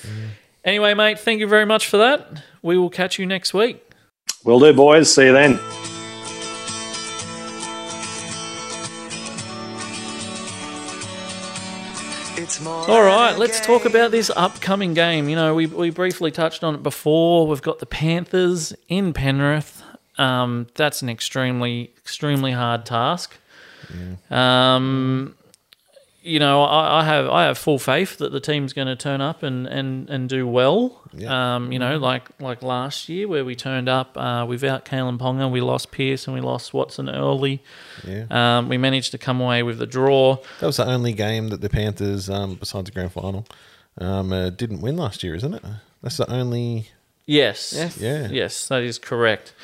[0.64, 2.42] Anyway, mate, thank you very much for that.
[2.62, 3.82] We will catch you next week.
[4.44, 5.12] Will do, boys.
[5.12, 5.58] See you then.
[12.66, 15.28] All right, let's talk about this upcoming game.
[15.28, 17.46] You know, we, we briefly touched on it before.
[17.46, 19.82] We've got the Panthers in Penrith.
[20.18, 23.36] Um, that's an extremely, extremely hard task.
[24.30, 25.34] Um,
[26.22, 29.20] you know, I, I have I have full faith that the team's going to turn
[29.20, 31.00] up and, and, and do well.
[31.12, 31.54] Yeah.
[31.54, 35.48] Um, you know, like like last year where we turned up uh, without Kalyn Ponga,
[35.50, 37.62] we lost Pierce and we lost Watson early.
[38.04, 38.24] Yeah.
[38.30, 40.38] Um, we managed to come away with the draw.
[40.60, 43.46] That was the only game that the Panthers, um, besides the grand final,
[43.98, 45.62] um, uh, didn't win last year, isn't it?
[46.02, 46.88] That's the only.
[47.24, 47.72] Yes.
[47.74, 47.98] Yes.
[47.98, 48.28] Yeah.
[48.28, 49.54] Yes, that is correct.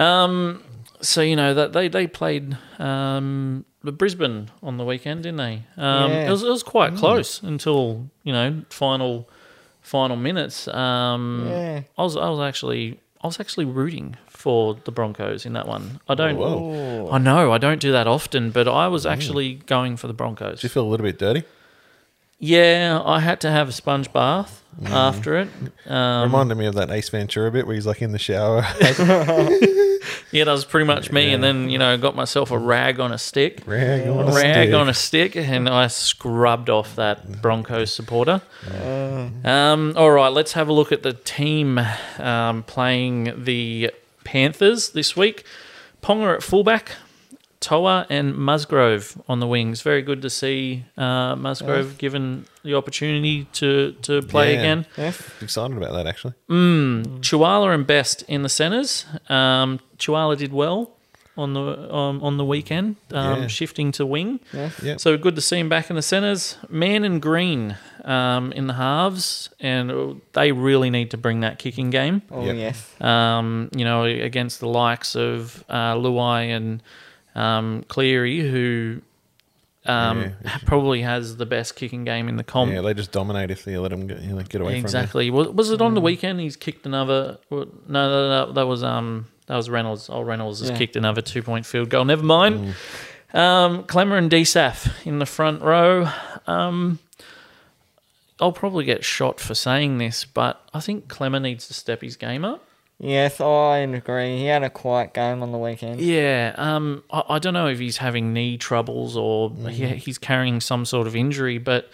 [0.00, 0.62] Um,
[1.00, 5.62] so you know that they they played um, Brisbane on the weekend, didn't they?
[5.76, 6.28] Um, Yeah.
[6.28, 9.28] It was it was quite close until you know final
[9.82, 10.68] final minutes.
[10.68, 11.82] Um, Yeah.
[11.98, 16.00] I was I was actually I was actually rooting for the Broncos in that one.
[16.08, 16.36] I don't.
[16.38, 17.10] Whoa.
[17.12, 20.60] I know I don't do that often, but I was actually going for the Broncos.
[20.60, 21.44] Do you feel a little bit dirty?
[22.42, 25.48] Yeah, I had to have a sponge bath after it.
[25.86, 28.62] Um, Reminded me of that Ace Ventura bit where he's like in the shower.
[30.32, 31.34] yeah, that was pretty much me.
[31.34, 33.62] And then you know, got myself a rag on a stick.
[33.66, 34.74] Rag on a rag stick.
[34.74, 38.40] on a stick, and I scrubbed off that Broncos supporter.
[39.44, 41.78] Um, all right, let's have a look at the team
[42.18, 43.90] um, playing the
[44.24, 45.44] Panthers this week.
[46.02, 46.92] Ponga at fullback,
[47.60, 49.82] Toa and Musgrove on the wings.
[49.82, 54.58] Very good to see uh, Musgrove given the opportunity to, to play Yeah.
[54.60, 54.86] again.
[54.96, 55.22] Yes.
[55.42, 56.32] Excited about that actually.
[57.20, 59.04] Chihuahua and Best in the centres.
[59.28, 60.92] Um, Chihuahua did well
[61.36, 63.46] on the um, on the weekend, um, Yeah.
[63.46, 64.40] shifting to wing.
[64.52, 64.96] Yeah.
[64.96, 66.56] So good to see him back in the centres.
[66.68, 71.90] Man and Green um, in the halves, and they really need to bring that kicking
[71.90, 72.22] game.
[72.30, 72.56] Oh, Yep.
[72.56, 73.00] yes.
[73.00, 76.82] Um, you know, against the likes of uh, Luai and
[77.40, 79.00] um, Cleary, who
[79.86, 80.58] um, Yeah.
[80.66, 82.70] probably has the best kicking game in the comp.
[82.72, 84.80] Yeah, they just dominate if they let them get, you know, get away from it.
[84.80, 85.30] Exactly.
[85.30, 86.38] Was, was it on the weekend?
[86.40, 87.38] He's kicked another.
[87.50, 90.08] No, no, no, that was um that was Reynolds.
[90.10, 90.76] Oh, Reynolds has Yeah.
[90.78, 92.04] kicked another two point field goal.
[92.04, 92.74] Never mind.
[93.32, 96.08] Um, Klemmer and DSAF in the front row.
[96.46, 96.98] Um,
[98.40, 102.16] I'll probably get shot for saying this, but I think Klemmer needs to step his
[102.16, 102.64] game up.
[103.02, 104.36] Yes, I agree.
[104.36, 106.00] He had a quiet game on the weekend.
[106.02, 110.60] Yeah, um, I, I don't know if he's having knee troubles or he, he's carrying
[110.60, 111.90] some sort of injury, but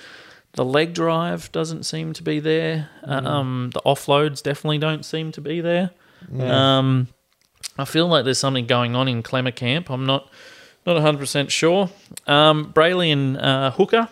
[0.55, 2.90] the leg drive doesn't seem to be there.
[3.05, 5.90] Um, the offloads definitely don't seem to be there.
[6.40, 7.07] Um,
[7.79, 9.90] I feel like there's something going on in Klemmer camp.
[9.90, 10.29] I'm not
[10.87, 11.88] not 100 percent sure.
[12.27, 14.09] Um, Brailey and uh, Hooker,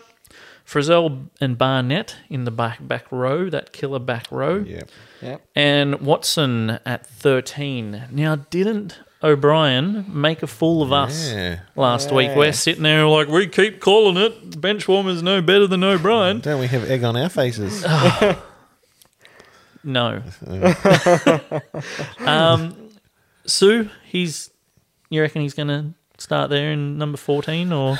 [0.65, 4.83] Frizell and Barnett in the back back row, that killer back row from there.
[5.21, 5.37] Yeah.
[5.55, 8.05] And Watson at 13.
[8.11, 11.59] Now, didn't O'Brien make a fool of us Yeah.
[11.75, 12.31] last week?
[12.35, 14.59] We're sitting there like, we keep calling it.
[14.59, 16.39] Bench warmers no better than O'Brien.
[16.41, 17.85] Don't we have egg on our faces?
[19.87, 20.23] No.
[22.19, 22.89] um,
[23.45, 24.49] Sue, he's,
[25.11, 27.99] you reckon he's going to start there in number 14 or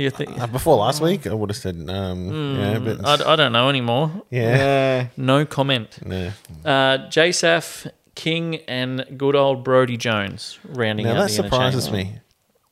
[0.00, 0.38] you think?
[0.40, 3.68] Uh, before last week, I would have said um, yeah, but I, I don't know
[3.68, 4.10] anymore.
[4.30, 5.06] yeah, Yeah.
[5.16, 5.98] No comment.
[6.06, 6.26] no.
[6.64, 12.18] Uh, JSAF, King, and good old Brodie Jones rounding Now out that the surprises me.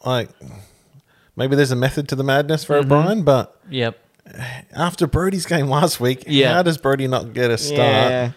[0.05, 0.29] Like
[1.37, 2.93] maybe there's a method to the madness for Mm-hmm.
[2.93, 3.99] O'Brien, but Yep.
[4.75, 6.53] after Brodie's game last week, Yeah.
[6.55, 7.79] how does Brodie not get a start?
[7.79, 8.31] Yeah.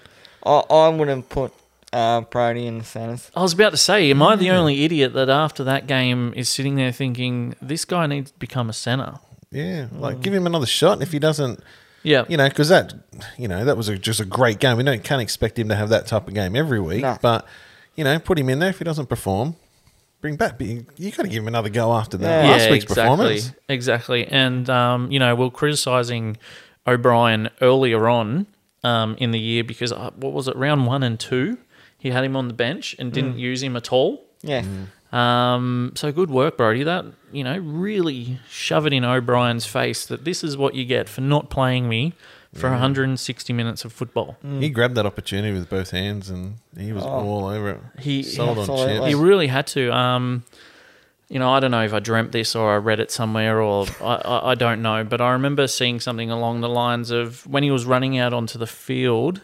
[0.46, 1.54] I, I wouldn't put
[1.94, 3.32] uh, Brodie in the centres.
[3.36, 6.48] I was about to say, am I the only idiot that after that game is
[6.50, 9.20] sitting there thinking this guy needs to become a center?
[9.52, 10.94] Yeah, like give him another shot.
[10.94, 11.60] And if he doesn't,
[12.04, 12.94] Yeah, you know, because that,
[13.38, 14.78] you know, that was a, just a great game.
[14.78, 17.18] We don't can't expect him to have that type of game every week, No.
[17.22, 17.46] but
[17.96, 18.70] you know, put him in there.
[18.70, 19.56] If he doesn't perform,
[20.22, 20.58] bring back.
[20.60, 22.52] But you, you got to give him another go after that Yeah.
[22.52, 23.52] last week's exactly, performance.
[23.68, 24.26] exactly.
[24.28, 26.38] And um, you know, we're criticizing
[26.88, 28.46] O'Brien earlier on
[28.84, 31.58] um, in the year because uh, what was it, round one and two,
[32.00, 33.40] he had him on the bench and didn't Mm.
[33.40, 34.26] use him at all.
[34.42, 34.64] Yeah.
[35.12, 36.84] Um, so good work, Brodie.
[36.84, 41.10] That you know really shove it in O'Brien's face that this is what you get
[41.10, 42.14] for not playing me
[42.54, 44.38] for 160 minutes of football.
[44.60, 47.80] He grabbed that opportunity with both hands, and he was all over it.
[48.00, 48.94] He- sold on Absolutely.
[48.98, 49.08] chips.
[49.08, 49.96] He really had to.
[49.96, 50.44] Um,
[51.28, 53.86] you know, I don't know if I dreamt this or I read it somewhere or
[54.02, 57.62] I, I, I don't know, but I remember seeing something along the lines of when
[57.62, 59.42] he was running out onto the field,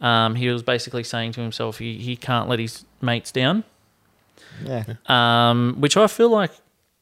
[0.00, 3.64] um, he was basically saying to himself he, he can't let his mates down,
[4.64, 4.84] Yeah.
[5.06, 6.52] um, which I feel like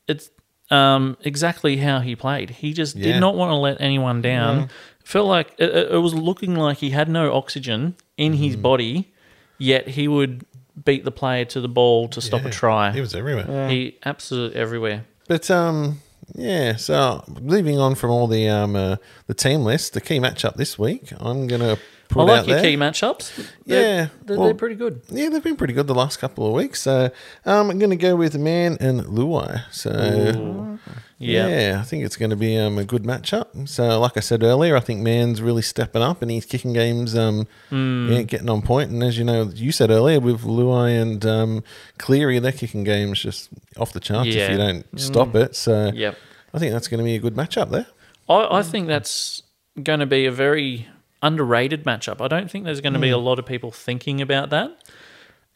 [0.07, 0.31] it's
[0.71, 2.51] um, exactly how he played.
[2.51, 3.13] He just Yeah.
[3.13, 4.69] did not want to let anyone down.
[5.05, 8.63] Felt like it, it it was looking like he had no oxygen in his Mm.
[8.63, 9.13] body,
[9.57, 10.45] yet he would
[10.85, 12.93] beat the player to the ball to stop a try.
[12.93, 13.69] He was everywhere.
[13.69, 15.05] He absolutely everywhere.
[15.27, 16.01] But um,
[16.35, 16.77] yeah.
[16.77, 20.79] So leaving on from all the um uh, the team list, the key matchup this
[20.79, 21.83] week, I'm gonna put
[22.17, 22.65] I like your there.
[22.71, 23.49] key matchups.
[23.67, 25.03] They're, Yeah, they're, well- they're pretty good.
[25.09, 26.81] Yeah, they've been pretty good the last couple of weeks.
[26.83, 27.11] So
[27.45, 29.63] um, I'm going to go with Mann and Luai.
[29.71, 30.79] So
[31.19, 31.49] Yeah.
[31.49, 33.69] yeah, I think it's going to be um, a good matchup.
[33.69, 37.17] So like I said earlier, I think Mann's really stepping up and he's kicking games,
[37.17, 38.11] um, Hmm.
[38.13, 38.91] yeah, getting on point.
[38.91, 41.65] And as you know, you said earlier with Luai and um,
[41.99, 45.55] Cleary, they're kicking games just off the charts if you don't stop it.
[45.57, 46.17] So Yep.
[46.55, 47.87] I think that's going to be a good matchup there.
[48.29, 49.43] I, I think that's
[49.83, 50.89] going to be a very
[51.23, 52.21] underrated matchup.
[52.21, 53.03] I don't think there's going to Hmm.
[53.03, 54.77] be a lot of people thinking about that.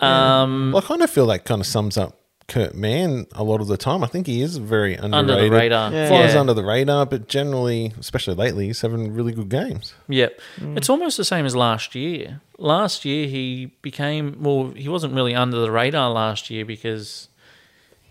[0.00, 3.60] Um, Well, I kind of feel that kind of sums up Kurt Mann a lot
[3.60, 4.02] of the time.
[4.02, 5.14] I think he is very underrated.
[5.14, 5.92] under the radar.
[5.92, 6.08] Yeah.
[6.08, 6.40] Flies Yeah.
[6.40, 9.94] under the radar, but generally, especially lately, he's having really good games.
[10.08, 10.40] Yep.
[10.76, 12.40] It's almost the same as last year.
[12.58, 17.28] Last year he became well, he wasn't really under the radar last year because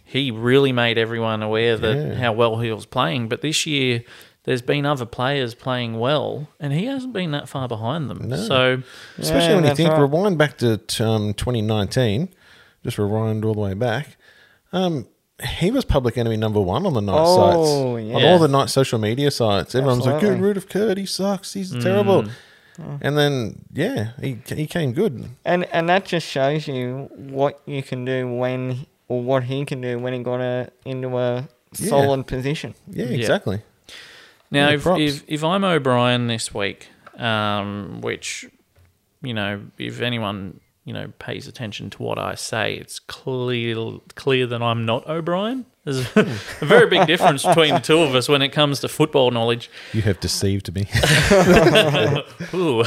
[0.05, 2.15] he really made everyone aware that Yeah.
[2.15, 3.27] how well he was playing.
[3.27, 4.03] But this year
[4.43, 8.35] there's been other players playing well and he hasn't been that far behind them.
[8.35, 8.81] So
[9.17, 9.99] Especially Yeah, when you that's think, right.
[9.99, 10.73] rewind back to
[11.03, 12.29] um, 2019,
[12.83, 14.17] just rewind all the way back.
[14.73, 15.07] Um,
[15.59, 18.07] he was public enemy number one on the night Oh, sites.
[18.07, 18.15] yeah.
[18.15, 19.73] On all the night social media sites.
[19.75, 20.39] Everyone's like, Absolutely.
[20.39, 21.83] get rid of Kurt, he sucks, he's Mm.
[21.83, 22.25] terrible.
[23.01, 25.25] And then, yeah, he, he came good.
[25.45, 29.81] And and that just shows you what you can do when, or what he can
[29.81, 31.89] do when he got a, into a Yeah.
[31.89, 32.73] solid position.
[32.89, 33.61] Yeah, exactly.
[34.51, 38.45] Now, if, if if I'm O'Brien this week, um, which
[39.21, 44.45] you know, if anyone you know pays attention to what I say, it's clear clear
[44.47, 45.65] that I'm not O'Brien.
[45.83, 46.23] There's a
[46.59, 49.69] very big difference between the two of us when it comes to football knowledge.
[49.93, 50.87] You have deceived me.
[52.53, 52.83] Ooh.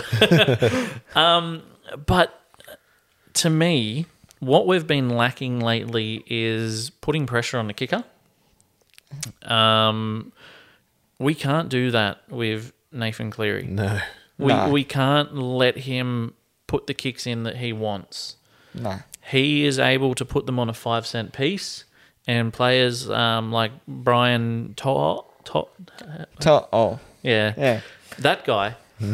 [1.19, 1.63] um,
[2.07, 2.41] but
[3.35, 4.07] to me,
[4.39, 8.05] what we've been lacking lately is putting pressure on the kicker.
[9.43, 10.33] Um,
[11.19, 13.67] we can't do that with Nathan Cleary.
[13.67, 14.01] no.
[14.37, 14.69] We No.
[14.69, 16.35] we can't let him
[16.67, 18.37] put the kicks in that he wants.
[18.75, 18.99] No.
[19.31, 21.85] He is able to put them on a five cent piece,
[22.27, 25.69] and players um, like Brian Tot, Tot,
[26.41, 27.81] To- oh, yeah, yeah.
[28.19, 28.75] that guy.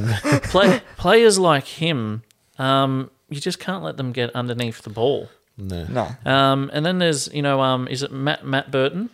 [0.44, 2.22] Play, players like him,
[2.58, 5.28] um, you just can't let them get underneath the ball.
[5.58, 5.84] No.
[5.84, 6.30] No.
[6.30, 9.10] Um, and then there's, you know, um, is it Matt Matt Burton?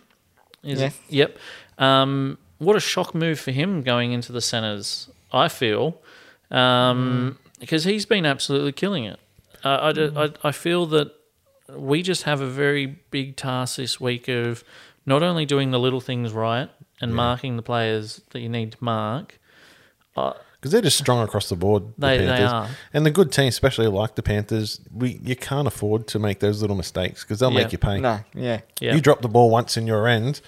[0.63, 0.93] Is Yes.
[1.09, 1.13] it?
[1.13, 1.37] Yep.
[1.79, 5.09] Um, what a shock move for him going into the centres.
[5.33, 5.99] I feel,
[6.51, 9.19] um, because he's been absolutely killing it.
[9.63, 11.11] Uh, I, ju- I I feel that
[11.75, 14.63] we just have a very big task this week of
[15.05, 16.69] not only doing the little things right
[17.01, 19.37] and marking the players that you need to mark.
[20.15, 21.83] Because they're just strong across the board.
[21.97, 22.69] the They- they are.
[22.93, 26.61] And the good teams, especially like the Panthers, we you can't afford to make those
[26.61, 27.63] little mistakes because they'll Yeah.
[27.63, 27.99] make you pay.
[27.99, 28.19] No.
[28.33, 28.61] Yeah.
[28.79, 28.95] Yeah.
[28.95, 30.41] You drop the ball once in your end,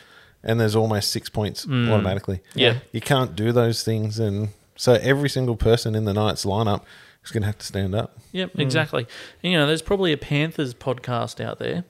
[0.44, 2.38] and there's almost six points automatically.
[2.38, 2.42] Mm.
[2.56, 2.76] Yeah.
[2.92, 4.20] You can't do those things.
[4.20, 6.84] And so every single person in the Knights lineup
[7.24, 8.18] is going to have to stand up.
[8.32, 9.08] Yep, exactly.
[9.44, 11.84] And, you know, there's probably a Panthers podcast out there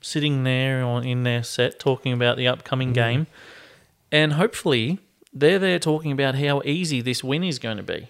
[0.00, 3.26] sitting there on in their set talking about the upcoming game,
[4.12, 4.98] and hopefully
[5.32, 8.08] they're there talking about how easy this win is going to be.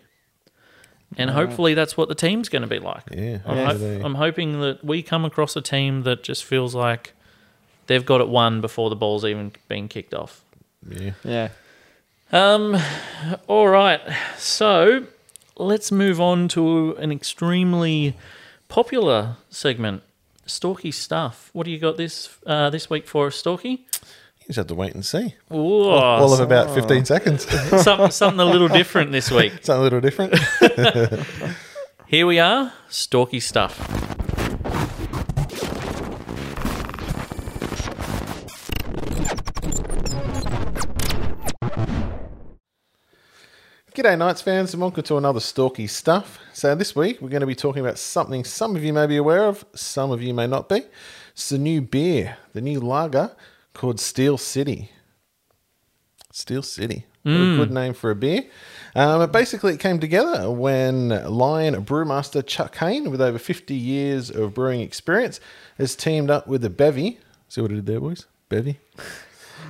[1.17, 3.05] And hopefully that's what the team's going to be like.
[3.13, 3.39] Yeah.
[3.47, 7.14] I'm, hopefully ho- I'm hoping that we come across a team that just feels like
[7.87, 10.45] they've got it won before the ball's even been kicked off.
[10.89, 11.13] yeah.
[11.25, 11.49] Yeah.
[12.33, 12.77] Um,
[13.47, 14.01] all right.
[14.39, 15.07] So
[15.57, 18.17] let's move on to an extremely
[18.69, 20.03] popular segment,
[20.47, 21.51] Stalky stuff.
[21.53, 23.87] What do you got this uh, this week for us, Stalky?
[24.41, 25.35] You just have to wait and see.
[25.53, 27.45] Ooh, All of about 15 seconds.
[27.83, 29.53] something, something a little different this week.
[29.63, 30.35] Something a little different.
[32.09, 34.14] Here we are, Stalky stuff.
[43.95, 46.41] G'day, Knights fans, and welcome to another Stalky Stuff.
[46.53, 49.17] So, this week we're going to be talking about something some of you may be
[49.17, 50.83] aware of, some of you may not be.
[51.31, 53.37] It's the new beer, the new lager
[53.73, 54.91] called Steel City.
[56.33, 57.07] Steel City.
[57.25, 58.47] A good name for a beer.
[58.97, 64.29] Um, but basically, it came together when Lion brewmaster Chuck Hahn, with over 50 years
[64.29, 65.39] of brewing experience,
[65.79, 67.21] has teamed up with a bevy.
[67.49, 68.27] See what I did there, boys?
[68.49, 68.81] Bevy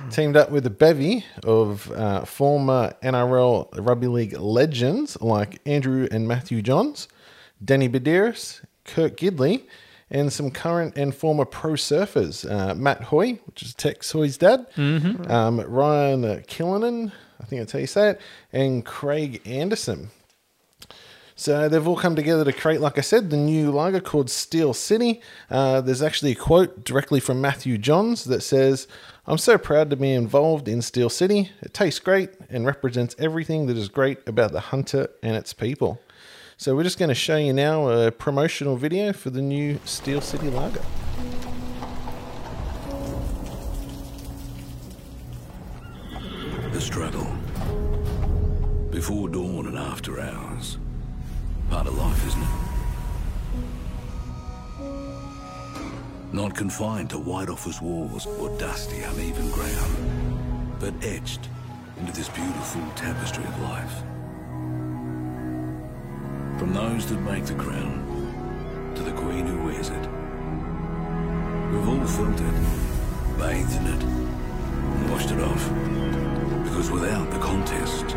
[0.09, 6.27] teamed up with a bevy of uh, former NRL rugby league legends like Andrew and
[6.27, 7.07] Matthew Johns,
[7.63, 9.63] Danny Buderus, Kurt Gidley,
[10.09, 12.49] and some current and former pro surfers.
[12.49, 17.79] Uh, Matt Hoy, which is Tex Hoy's dad, um, Ryan Killinan, I think that's how
[17.79, 18.21] you say it,
[18.53, 20.09] and Craig Anderson.
[21.37, 24.73] So they've all come together to create, like I said, the new lager called Steel
[24.73, 25.21] City.
[25.49, 28.87] Uh, there's actually a quote directly from Matthew Johns that says,
[29.27, 31.49] I'm so proud to be involved in Steel City.
[31.63, 35.99] It tastes great and represents everything that is great about the hunter and its people.
[36.57, 40.21] So we're just going to show you now a promotional video for the new Steel
[40.21, 40.83] City lager.
[46.71, 47.25] The struggle.
[48.91, 50.77] Before dawn and after hours.
[51.71, 52.74] Part of life, isn't it?
[56.35, 61.47] Not confined to white office walls or dusty, uneven ground, but etched
[61.97, 63.99] into this beautiful tapestry of life.
[66.59, 70.09] From those that make the crown to the queen who wears it.
[71.71, 75.69] We've all felt it, bathed in it, and washed it off.
[76.65, 78.07] Because without the contest,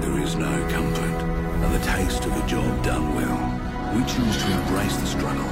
[0.00, 3.94] there is no comfort and the taste of a job done well.
[3.94, 5.50] We choose to embrace the struggle,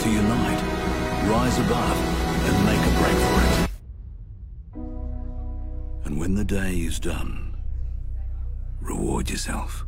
[0.00, 0.75] to unite,
[1.26, 1.96] rise above,
[2.46, 3.68] and make a break for it.
[6.04, 7.56] And when the day is done,
[8.80, 9.84] reward yourself.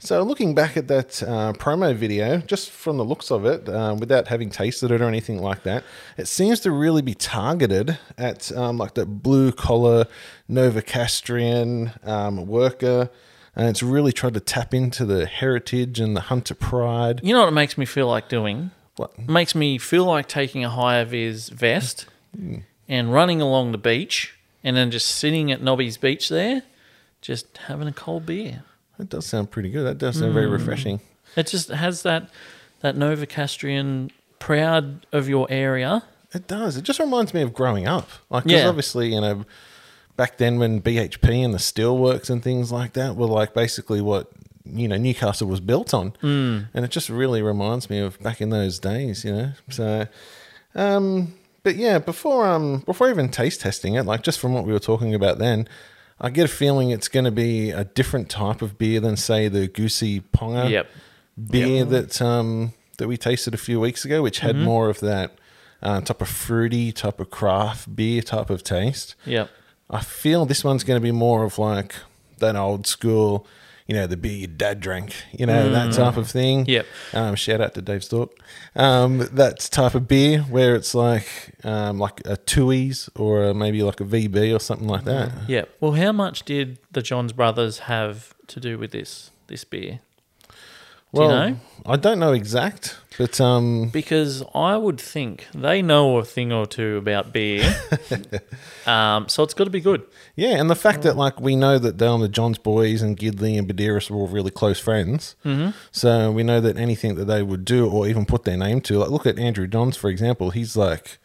[0.00, 3.96] So, looking back at that uh, promo video, just from the looks of it, uh,
[3.98, 5.82] without having tasted it or anything like that,
[6.16, 10.06] it seems to really be targeted at um, like the blue collar
[10.48, 13.10] Novocastrian um, worker.
[13.58, 17.20] And it's really tried to tap into the heritage and the hunter pride.
[17.24, 18.70] You know what it makes me feel like doing?
[18.96, 19.12] What?
[19.18, 22.06] It makes me feel like taking a high vis vest
[22.36, 22.58] hmm.
[22.88, 26.62] and running along the beach and then just sitting at Nobby's beach there,
[27.20, 28.62] just having a cold beer.
[28.96, 29.84] That does sound pretty good.
[29.84, 30.52] That does sound very hmm.
[30.52, 31.00] refreshing.
[31.36, 32.30] It just has that
[32.80, 36.04] that Novocastrian proud of your area.
[36.32, 36.76] It does.
[36.76, 38.08] It just reminds me of growing up.
[38.30, 38.68] Like, 'cause Yeah.
[38.68, 39.44] obviously, you know,
[40.18, 44.30] back then when BHP and the steelworks and things like that were like basically what
[44.66, 46.68] you know Newcastle was built on, mm.
[46.74, 49.24] and it just really reminds me of back in those days.
[49.24, 50.06] You know, so.
[50.74, 54.72] Um, but yeah, before um before even taste testing it, like just from what we
[54.72, 55.68] were talking about then,
[56.20, 59.48] I get a feeling it's going to be a different type of beer than say
[59.48, 60.86] the Goosey Ponga Yep.
[61.50, 65.38] beer that um that we tasted a few weeks ago, which had more of that
[65.82, 69.14] uh, type of fruity, type of craft beer type of taste.
[69.24, 69.50] Yep.
[69.90, 71.94] I feel this one's going to be more of like
[72.38, 73.46] that old school,
[73.86, 76.66] you know, the beer your dad drank, you know, that type of thing.
[76.66, 76.86] Yep.
[77.14, 78.30] Um, shout out to Dave Stork.
[78.76, 83.82] Um, that type of beer where it's like um, like a Tui's or a, maybe
[83.82, 85.32] like a VB or something like that.
[85.48, 85.70] Yep.
[85.80, 90.00] Well, how much did the Johns brothers have to do with this this beer?
[91.14, 91.60] Do Well, you know?
[91.86, 96.66] I don't know exact, but um, Because I would think they know a thing or
[96.66, 97.64] two about beer.
[98.86, 100.02] um, so it's got to be good.
[100.36, 103.58] Yeah, and the fact that like we know that down the Johns boys and Gidley
[103.58, 105.70] and Buderus were all really close friends, mm-hmm.
[105.90, 108.98] so we know that anything that they would do or even put their name to,
[108.98, 111.18] like look at Andrew Johns for example, he's like,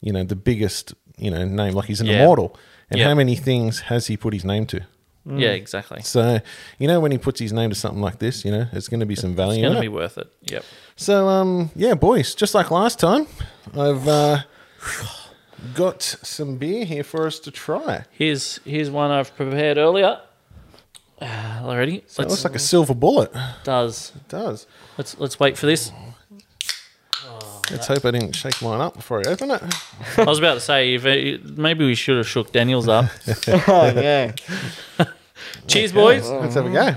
[0.00, 2.22] you know, the biggest you know name, like he's an Yeah.
[2.22, 2.56] immortal,
[2.90, 3.08] and Yeah.
[3.08, 4.80] how many things has he put his name to?
[5.24, 6.02] Yeah, exactly.
[6.02, 6.40] So
[6.78, 9.00] you know when he puts his name to something like this, you know, it's going
[9.00, 9.60] to be some value.
[9.60, 10.32] It's going in to be worth it.
[10.42, 10.64] Yep.
[10.96, 13.26] So, um, yeah, boys, just like last time,
[13.74, 14.38] I've uh,
[15.74, 18.04] got some beer here for us to try.
[18.10, 20.20] Here's here's one I've prepared earlier.
[21.22, 22.02] Uh, already.
[22.08, 23.32] So it looks like a silver bullet.
[23.62, 24.10] Does.
[24.16, 24.42] It does.
[24.42, 24.66] does.
[24.98, 25.92] Let's let's wait for this.
[27.70, 29.62] Let's hope I didn't shake mine up before I open it.
[30.18, 33.06] I was about to say if it, maybe we should have shook Daniels up.
[33.68, 34.32] Oh yeah.
[35.68, 36.28] Cheers, boys.
[36.28, 36.94] Let's have a go.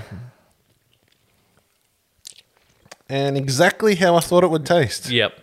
[3.08, 5.08] And exactly how I thought it would taste.
[5.10, 5.38] Yep.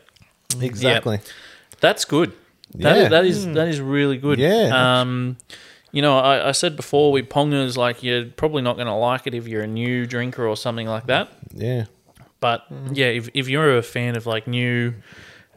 [0.61, 1.19] Exactly.
[1.79, 2.33] That's good.
[2.75, 3.03] That, Yeah.
[3.03, 4.39] is, that is that is really good.
[4.39, 4.99] Yeah.
[5.01, 5.37] Um,
[5.91, 9.27] you know, I, I said before with pongers, like you're probably not going to like
[9.27, 11.29] it if you're a new drinker or something like that.
[11.53, 11.85] Yeah.
[12.43, 14.95] But yeah, if if you're a fan of like new,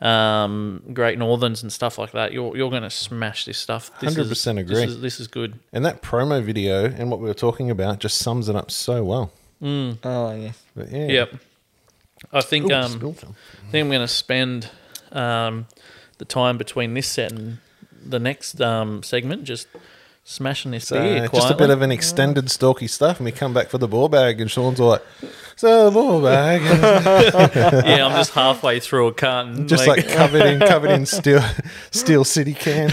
[0.00, 3.90] um, Great Northerns and stuff like that, you're you're going to smash this stuff.
[3.98, 4.76] 100% agree.
[4.76, 5.58] This is, this is good.
[5.72, 9.02] And that promo video and what we were talking about just sums it up so
[9.02, 9.32] well.
[9.60, 10.62] Oh yes.
[10.76, 11.06] But yeah.
[11.08, 11.34] Yep.
[12.32, 13.16] I think Ooh, um, spilled.
[13.18, 14.70] I think I'm going to spend
[15.10, 15.66] um,
[16.18, 17.58] the time between this set and
[18.00, 19.66] the next um, segment just
[20.26, 23.54] smashing this So beer just a bit of an extended stalky stuff, and we come
[23.54, 25.02] back for the ball bag, and Sean's all like,
[25.54, 26.62] "So the ball bag."
[27.86, 29.68] yeah, I'm just halfway through a carton.
[29.68, 31.42] just like, covered in covered in steel
[31.90, 32.92] steel city cans.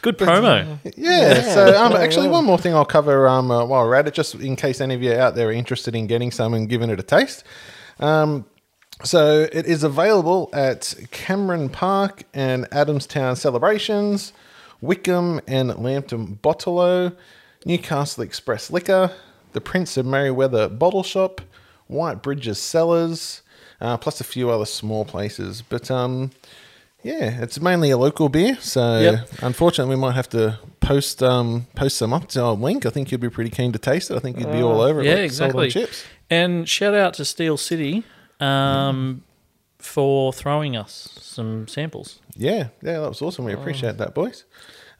[0.00, 0.78] Good promo.
[0.96, 1.42] Yeah.
[1.42, 4.36] So um, actually, one more thing I'll cover um, uh, while we're at it, just
[4.36, 7.00] in case any of you out there are interested in getting some and giving it
[7.00, 7.44] a taste.
[7.98, 8.46] Um,
[9.02, 14.32] so it is available at Cameron Park and Adamstown Celebrations,
[14.84, 17.16] Wickham and Lambton Bottolo,
[17.64, 19.10] Newcastle Express Liquor,
[19.52, 21.40] the Prince of Merewether Bottle Shop,
[21.86, 23.42] White Bridges Cellars,
[23.80, 25.62] uh, plus a few other small places.
[25.62, 26.30] But um,
[27.02, 29.28] yeah, it's mainly a local beer, so Yep.
[29.42, 32.84] unfortunately we might have to post um, post some up to our link.
[32.86, 34.16] I think you'd be pretty keen to taste it.
[34.16, 35.06] I think you'd be all over it.
[35.06, 35.70] Yeah, like exactly.
[35.70, 36.04] chips.
[36.30, 38.04] And shout out to Steel City
[38.40, 39.22] um,
[39.84, 42.18] for throwing us some samples.
[42.36, 43.44] Yeah, yeah, that was awesome.
[43.44, 44.44] We appreciate that, boys.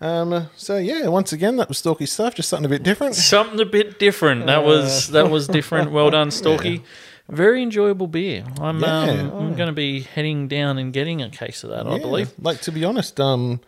[0.01, 2.35] Um, so yeah, once again, that was Stalky stuff.
[2.35, 3.15] Just something a bit different.
[3.15, 4.47] Something a bit different.
[4.47, 5.91] That was that was different.
[5.93, 6.83] Well done, Stalky.
[7.31, 8.45] Very enjoyable beer.
[8.61, 9.03] I'm Yeah.
[9.05, 11.87] um, I'm going to be heading down and getting a case of that.
[11.87, 12.33] I Yeah, believe.
[12.39, 13.61] Like to be honest, um,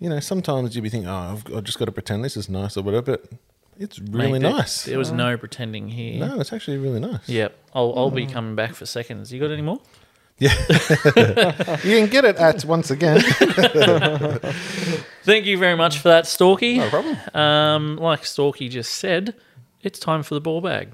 [0.00, 1.14] you know, sometimes you'd be thinking, oh,
[1.46, 3.02] I've, I've just got to pretend this is nice or whatever.
[3.16, 3.26] But
[3.78, 4.84] it's really Mate, there- nice.
[4.86, 6.26] There was no pretending here.
[6.26, 7.28] no, it's actually really nice.
[7.28, 7.56] Yep.
[7.74, 9.32] I'll I'll be coming back for seconds.
[9.32, 9.78] You got any more?
[10.40, 13.20] You can get it at once again.
[15.22, 16.78] Thank you very much for that, Stalky.
[16.78, 17.18] no problem.
[17.34, 19.34] Um, like Stalky just said,
[19.82, 20.92] it's time for the ball bag.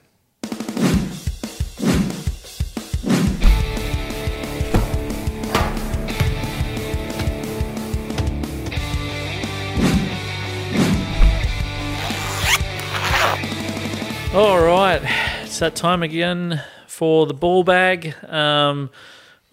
[14.34, 15.00] All right,
[15.44, 18.14] it's that time again for the ball bag.
[18.28, 18.90] Um,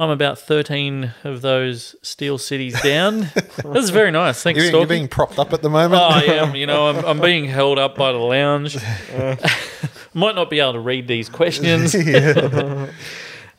[0.03, 3.21] I'm about 13 of those steel cities down.
[3.63, 4.43] That's very nice.
[4.43, 6.01] Thanks, You're, you're being propped up at the moment.
[6.01, 6.55] Oh, I am.
[6.63, 8.77] You know, I'm, I'm being held up by the lounge.
[10.13, 11.95] Might not be able to read these questions.
[11.95, 12.89] uh,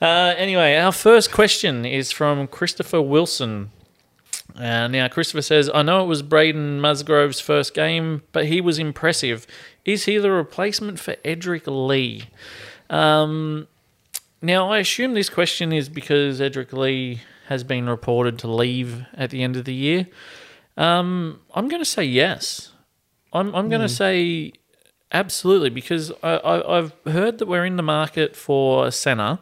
[0.01, 3.71] anyway, our first question is from Christopher Wilson.
[4.57, 8.79] Uh, now, Christopher says, I know it was Braden Musgrove's first game, but he was
[8.79, 9.47] impressive.
[9.85, 12.29] Is he the replacement for Edrick Lee?
[12.89, 13.67] Um,
[14.45, 19.31] now, I assume this question is because Edrick Lee has been reported to leave at
[19.31, 20.07] the end of the year.
[20.77, 22.73] Um, I'm going to say yes.
[23.33, 24.53] I'm, I'm going to say
[25.13, 29.39] absolutely because I, I, I've heard that we're in the market for a centre.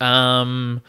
[0.00, 0.82] Um,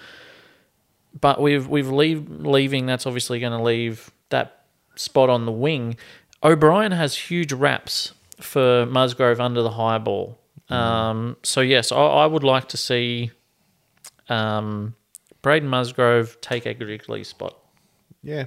[1.19, 2.85] but we've we've leave, leaving.
[2.85, 4.65] That's obviously going to leave that
[4.95, 5.97] spot on the wing.
[6.43, 10.39] O'Brien has huge wraps for Musgrove under the high ball.
[10.73, 13.31] Um, so yes, I, I would like to see
[14.29, 14.95] um,
[15.41, 17.57] Braden Musgrove take Edrick Lee's spot.
[18.21, 18.45] Yeah.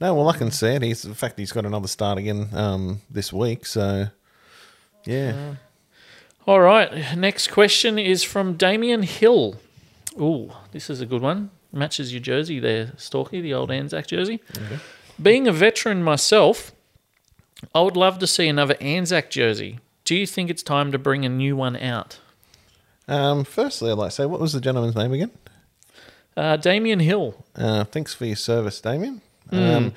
[0.00, 0.82] No, well, I can see it.
[0.82, 3.64] He's the fact he's got another start again um, this week.
[3.64, 4.08] So,
[5.04, 5.54] yeah.
[6.46, 7.16] All right.
[7.16, 9.56] Next question is from Damien Hill.
[10.20, 11.50] Ooh, this is a good one.
[11.72, 14.40] Matches your jersey there, Stalky, the old Anzac jersey.
[15.20, 16.72] Being a veteran myself,
[17.74, 19.80] I would love to see another Anzac jersey.
[20.04, 22.18] Do you think it's time to bring a new one out?
[23.08, 25.30] Um, firstly, I'd like to say, what was the gentleman's name again?
[26.36, 27.44] Uh, Damien Hill.
[27.54, 29.20] Uh, thanks for your service, Damien.
[29.50, 29.56] Hmm.
[29.58, 29.92] Um,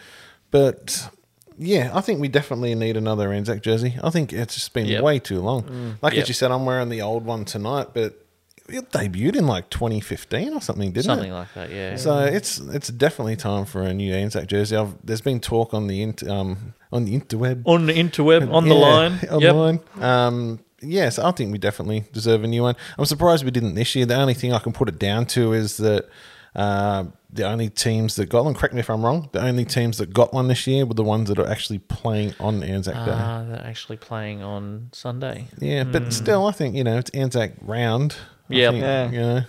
[0.51, 1.09] but
[1.57, 3.97] yeah, I think we definitely need another Anzac jersey.
[4.03, 5.03] I think it's just been Yep.
[5.03, 5.97] way too long.
[6.01, 6.23] Like Yep.
[6.23, 8.23] as you said, I'm wearing the old one tonight, but
[8.69, 11.33] it debuted in like 2015 or something, didn't Something it?
[11.33, 11.95] Something like that, yeah.
[11.95, 14.75] So it's it's definitely time for a new Anzac jersey.
[14.75, 18.67] I've, there's been talk on the int, um on the interweb on the interweb, on
[18.67, 19.19] the line.
[19.31, 19.41] on Yep.
[19.41, 19.79] the line.
[19.99, 22.75] Um, yes, I think we definitely deserve a new one.
[22.97, 24.05] I'm surprised we didn't this year.
[24.05, 26.07] The only thing I can put it down to is that
[26.55, 28.53] uh, the only teams that got one.
[28.55, 29.29] Correct me if I'm wrong.
[29.31, 32.33] The only teams that got one this year were the ones that are actually playing
[32.39, 33.11] on Anzac Day.
[33.13, 35.47] Ah, they're actually playing on Sunday.
[35.59, 38.15] yeah, but still, I think you know it's Anzac round.
[38.49, 38.71] I Yep.
[38.71, 39.11] think, Yeah.
[39.11, 39.41] you know,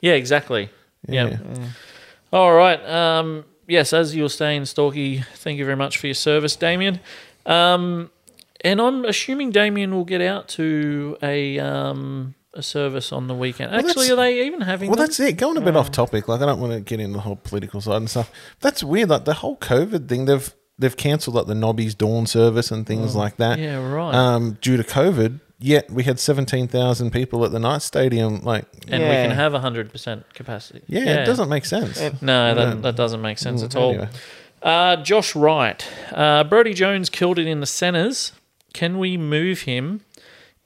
[0.00, 0.68] Yeah, exactly.
[1.08, 1.28] yeah.
[1.28, 1.40] Yep.
[2.32, 2.84] All right.
[2.88, 7.00] Um, yes, as you were saying, Stalky, thank you very much for your service, Damien.
[7.46, 8.10] Um,
[8.62, 13.74] and I'm assuming Damien will get out to a um, a service on the weekend.
[13.74, 14.88] Actually, are they even having?
[14.88, 15.06] Well, them?
[15.06, 15.36] that's it.
[15.36, 17.80] Going a bit off topic, like I don't want to get into the whole political
[17.80, 18.30] side and stuff.
[18.60, 19.10] That's weird.
[19.10, 23.14] Like the whole COVID thing, they've they've cancelled like the Nobby's dawn service and things
[23.14, 23.58] like that.
[23.58, 24.14] Yeah, right.
[24.14, 28.42] Um, due to COVID, yet we had seventeen thousand people at the night stadium.
[28.42, 30.82] Like, and we can have hundred percent capacity.
[30.86, 31.98] yeah, it doesn't make sense.
[32.20, 33.90] No, that, that doesn't make sense Mm, at all.
[33.90, 34.08] anyway.
[34.62, 35.86] Uh, Josh Wright.
[36.12, 38.32] Uh, Brodie Jones killed it in the centres.
[38.72, 40.00] Can we move him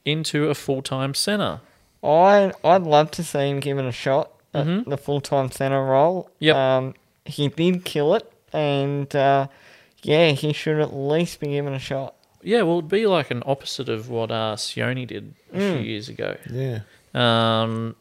[0.05, 1.61] into a full time centre?
[2.03, 6.25] I I'd love to see him given a shot at the full time centre role.
[6.25, 6.45] Mm-hmm.
[6.45, 6.57] Yep.
[6.57, 6.95] Um,
[7.25, 9.49] he did kill it, and uh,
[10.03, 12.15] yeah, he should at least be given a shot.
[12.43, 16.09] Yeah, well, it'd be like an opposite of what uh, Sione did a few years
[16.09, 16.37] ago.
[16.51, 16.81] Yeah,
[17.15, 17.97] Um,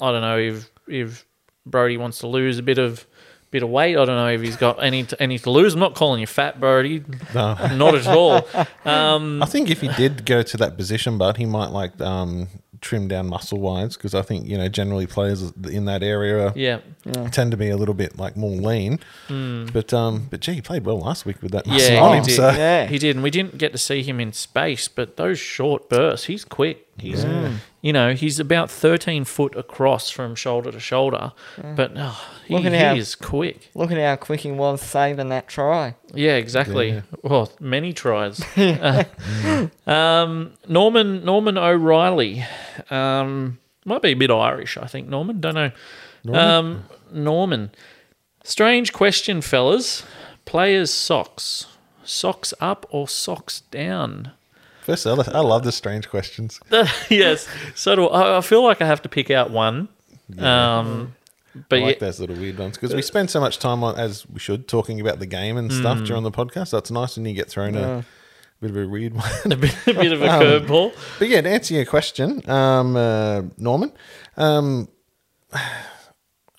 [0.00, 1.24] I don't know if if
[1.64, 3.06] Brodie wants to lose a bit of
[3.50, 3.96] bit of weight.
[3.96, 5.74] I don't know if he's got any to, any to lose.
[5.74, 7.04] I'm not calling you fat, Brodie.
[7.34, 7.54] No.
[7.74, 8.46] Not at all.
[8.84, 12.48] Um, I think if he did go to that position, but he might like um,
[12.82, 16.80] trim down muscle wise because I think you know generally players in that area Yeah.
[17.30, 18.98] tend to be a little bit like more lean.
[19.28, 22.24] But um, but gee, he played well last week with that muscle he on him.
[22.24, 22.34] did.
[22.36, 22.86] So Yeah.
[22.86, 26.26] He did, and we didn't get to see him in space, but those short bursts,
[26.26, 26.86] he's quick.
[26.98, 27.24] He's,
[27.82, 31.32] you know, he's about 13 foot across from shoulder to shoulder,
[31.76, 33.70] but oh, he, Look at he how- is quick.
[33.74, 35.96] Look at how quick he was saving that try.
[36.14, 37.02] Yeah, exactly.
[37.22, 38.40] Well, many tries.
[38.56, 39.04] Uh,
[39.90, 42.44] um, Norman Norman O'Reilly,
[42.88, 45.08] um, might be a bit Irish, I think.
[45.08, 45.72] Norman, don't know.
[46.24, 46.48] Norman.
[46.48, 47.70] Um, Norman.
[48.44, 50.04] Strange question, fellas.
[50.44, 51.66] Players' socks,
[52.04, 54.32] socks up or socks down?
[54.82, 56.60] First, I I love the strange questions.
[57.10, 57.48] yes.
[57.74, 58.38] So do I.
[58.38, 59.88] I feel like I have to pick out one.
[60.38, 61.14] Um,
[61.68, 63.96] but I like yeah, those little weird ones because we spend so much time on,
[63.98, 66.04] as we should, talking about the game and stuff Hmm.
[66.04, 66.68] during the podcast.
[66.68, 68.04] So nice when you get thrown a
[68.60, 69.30] bit of a weird one.
[69.52, 70.94] a bit, a bit of a Um, curveball.
[71.18, 73.92] But yeah, to answer your question, um, uh, Norman,
[74.36, 74.88] um,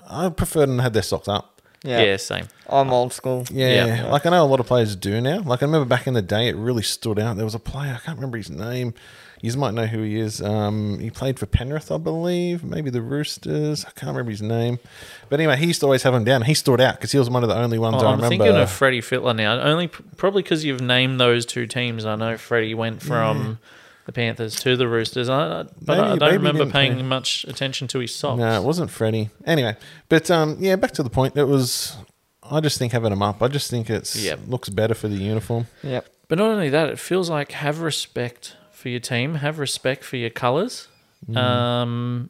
[0.08, 1.53] I prefer them to have their socks up.
[1.84, 2.02] Yeah.
[2.02, 2.18] Yeah.
[2.18, 2.48] same.
[2.70, 3.46] I'm old school.
[3.52, 4.12] Yeah, Yeah.
[4.12, 5.40] like I know a lot of players do now.
[5.42, 7.36] Like I remember back in the day, it really stood out.
[7.36, 8.94] There was a player I can't remember his name.
[9.42, 10.42] You might know who he is.
[10.42, 13.84] Um, he played for Penrith, I believe, maybe the Roosters.
[13.84, 14.80] I can't remember his name,
[15.28, 16.44] but anyway, he used to always have him down.
[16.44, 18.30] He stood out because he was one of the only ones Oh, I I'm remember.
[18.46, 19.60] thinking of Freddie Fittler now.
[19.60, 22.06] Only probably because you've named those two teams.
[22.06, 23.60] I know Freddie went from
[24.06, 25.30] the Panthers to the Roosters.
[25.30, 27.04] I, I- but I- I don't remember paying play.
[27.04, 28.40] much attention to his socks.
[28.40, 29.30] No, it wasn't Freddie.
[29.46, 29.76] Anyway,
[30.10, 31.36] but um, yeah, back to the point.
[31.38, 31.96] It was.
[32.44, 33.42] I just think having them up.
[33.42, 34.42] I just think it's Yep.
[34.48, 35.68] looks better for the uniform.
[35.82, 36.08] Yep.
[36.28, 40.18] But not only that, it feels like have respect for your team, have respect for
[40.18, 40.90] your colours.
[41.34, 42.30] Um,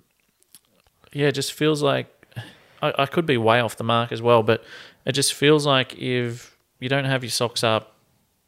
[1.11, 2.07] yeah, it just feels like
[2.81, 4.63] I, I could be way off the mark as well, but
[5.05, 7.95] it just feels like if you don't have your socks up,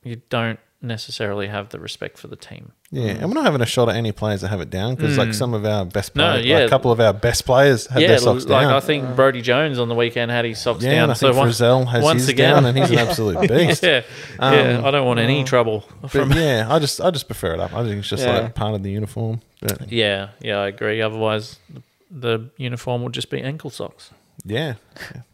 [0.03, 2.71] you don't necessarily have the respect for the team.
[2.91, 3.21] Yeah, mm.
[3.21, 5.29] and we're not having a shot at any players that have it down because like
[5.29, 5.35] mm.
[5.35, 6.19] some of our best Hmm.
[6.19, 6.57] No, players, yeah.
[6.59, 8.73] like a couple of our best players had yeah, their socks like down.
[8.73, 11.03] I think Brodie Jones on the weekend had his socks yeah, down.
[11.03, 13.83] and I think so Frizell has once his again, down, and he's an absolute beast.
[13.83, 14.03] yeah,
[14.39, 15.45] yeah, um, I don't want any mm.
[15.45, 16.29] trouble from.
[16.29, 17.73] But yeah, I just I just prefer it up.
[17.73, 18.41] I think it's just Yeah.
[18.41, 19.41] like part of the uniform.
[19.61, 21.01] But Yeah, yeah, I agree.
[21.01, 24.11] Otherwise, the, the uniform would just be ankle socks.
[24.45, 24.75] yeah,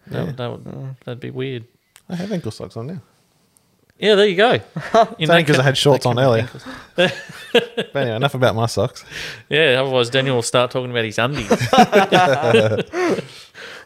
[0.07, 0.31] That, yeah.
[0.31, 1.65] that would that'd be weird.
[2.09, 3.01] I have ankle socks on now.
[4.01, 4.53] Yeah, there you go.
[4.53, 4.61] In
[5.19, 6.49] It's only because I had shorts on can earlier.
[6.95, 7.13] But
[7.93, 9.05] anyway, enough about my socks.
[9.49, 11.51] Yeah, otherwise Daniel will start talking about his undies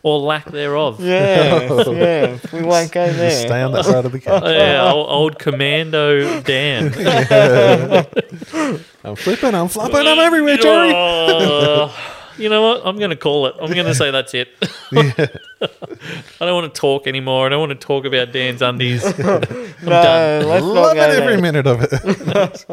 [0.03, 1.01] or lack thereof.
[1.01, 1.82] Yeah.
[1.91, 2.38] yeah.
[2.53, 3.30] We won't go there.
[3.30, 4.43] Just stay on that side of the couch.
[4.45, 6.93] Oh, yeah, old, old Commando Dan.
[9.03, 10.93] I'm flipping, I'm flopping, I'm everywhere, Jerry.
[10.95, 12.11] Oh.
[12.38, 12.81] You know what?
[12.86, 13.55] I'm going to call it.
[13.61, 14.49] I'm going to say that's it.
[14.91, 17.45] I don't want to talk anymore.
[17.45, 19.05] I don't want to talk about Dan's undies.
[19.05, 20.47] I'm No, done.
[20.47, 21.41] let's not Loving every there.
[21.41, 22.65] minute of it.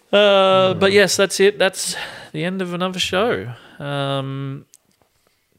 [0.12, 1.58] Uh, but yes, that's it.
[1.58, 1.94] That's
[2.32, 3.52] the end of another show.
[3.78, 4.64] Um,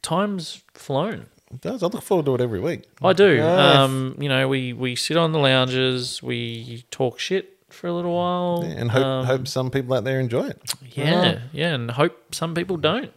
[0.02, 1.28] time's flown.
[1.54, 1.84] It does.
[1.84, 2.84] I look forward to it every week.
[3.04, 3.38] I do.
[3.38, 3.76] Nice.
[3.78, 8.14] Um, you know, we, we sit on the lounges, we talk shit for a little
[8.16, 10.62] while, And hope um, hope some people out there enjoy it.
[10.92, 13.12] yeah, yeah, and hope some people don't.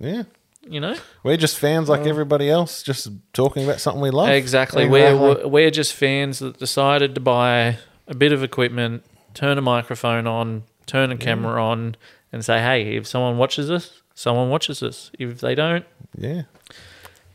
[0.00, 0.24] Yeah.
[0.68, 4.30] You know, We're just fans like everybody else, just talking about something we love.
[4.30, 4.84] exactly.
[4.84, 5.18] Exactly.
[5.20, 7.78] We're we're just fans that decided to buy
[8.08, 11.94] a bit of equipment, turn a microphone on, turn a camera on,
[12.32, 15.12] and say, "Hey, if someone watches us, someone watches us.
[15.20, 15.84] If they don't,
[16.18, 16.42] Yeah.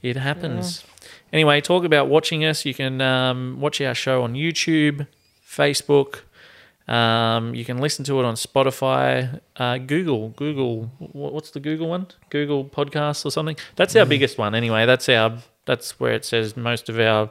[0.01, 0.83] It happens.
[1.31, 2.65] Anyway, talk about watching us.
[2.65, 5.07] You can um, watch our show on YouTube,
[5.47, 6.21] Facebook.
[6.91, 10.29] Um, you can listen to it on Spotify, uh, Google.
[10.29, 10.91] Google.
[10.97, 12.07] What's the Google one?
[12.29, 13.55] Google Podcasts or something.
[13.77, 14.53] That's our biggest one.
[14.53, 15.37] Anyway, that's our.
[15.65, 17.29] That's where it says most of our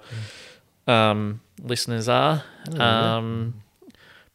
[0.86, 2.42] um, listeners are.
[2.72, 3.62] Um,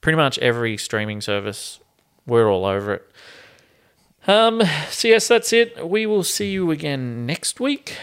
[0.01, 1.79] pretty much every streaming service.
[2.27, 3.11] We're all over it.
[4.27, 5.87] Um, so yes, that's it.
[5.87, 7.97] We will see you again next week.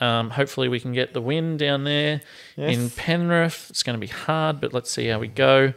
[0.00, 2.22] Um, hopefully, we can get the win down there
[2.56, 3.68] in Penrith.
[3.70, 5.74] It's going to be hard, but let's see how we go.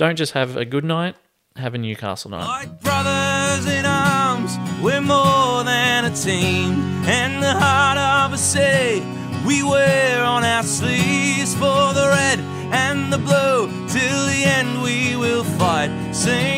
[0.00, 1.14] Don't just have a good night;
[1.56, 2.46] have a Newcastle night.
[2.46, 6.72] Like brothers in arms, we're more than a team.
[7.04, 8.38] And the heart of a
[9.46, 12.40] we wear on our sleeves for the red
[12.72, 13.68] and the blue.
[13.88, 15.90] Till the end we will fight,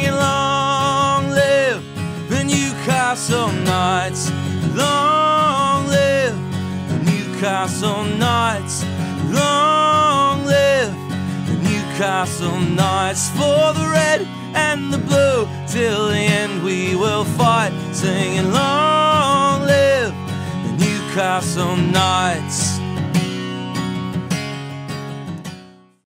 [0.08, 1.82] long live
[2.28, 4.30] the Newcastle Knights.
[4.76, 6.38] Long live
[6.90, 8.84] the Newcastle Knights.
[9.34, 10.31] Long
[11.92, 14.22] Newcastle Knights for the red
[14.54, 15.46] and the blue.
[15.68, 20.14] Till the end we will fight, singing long live
[20.64, 22.81] the Newcastle Newcastle Knights.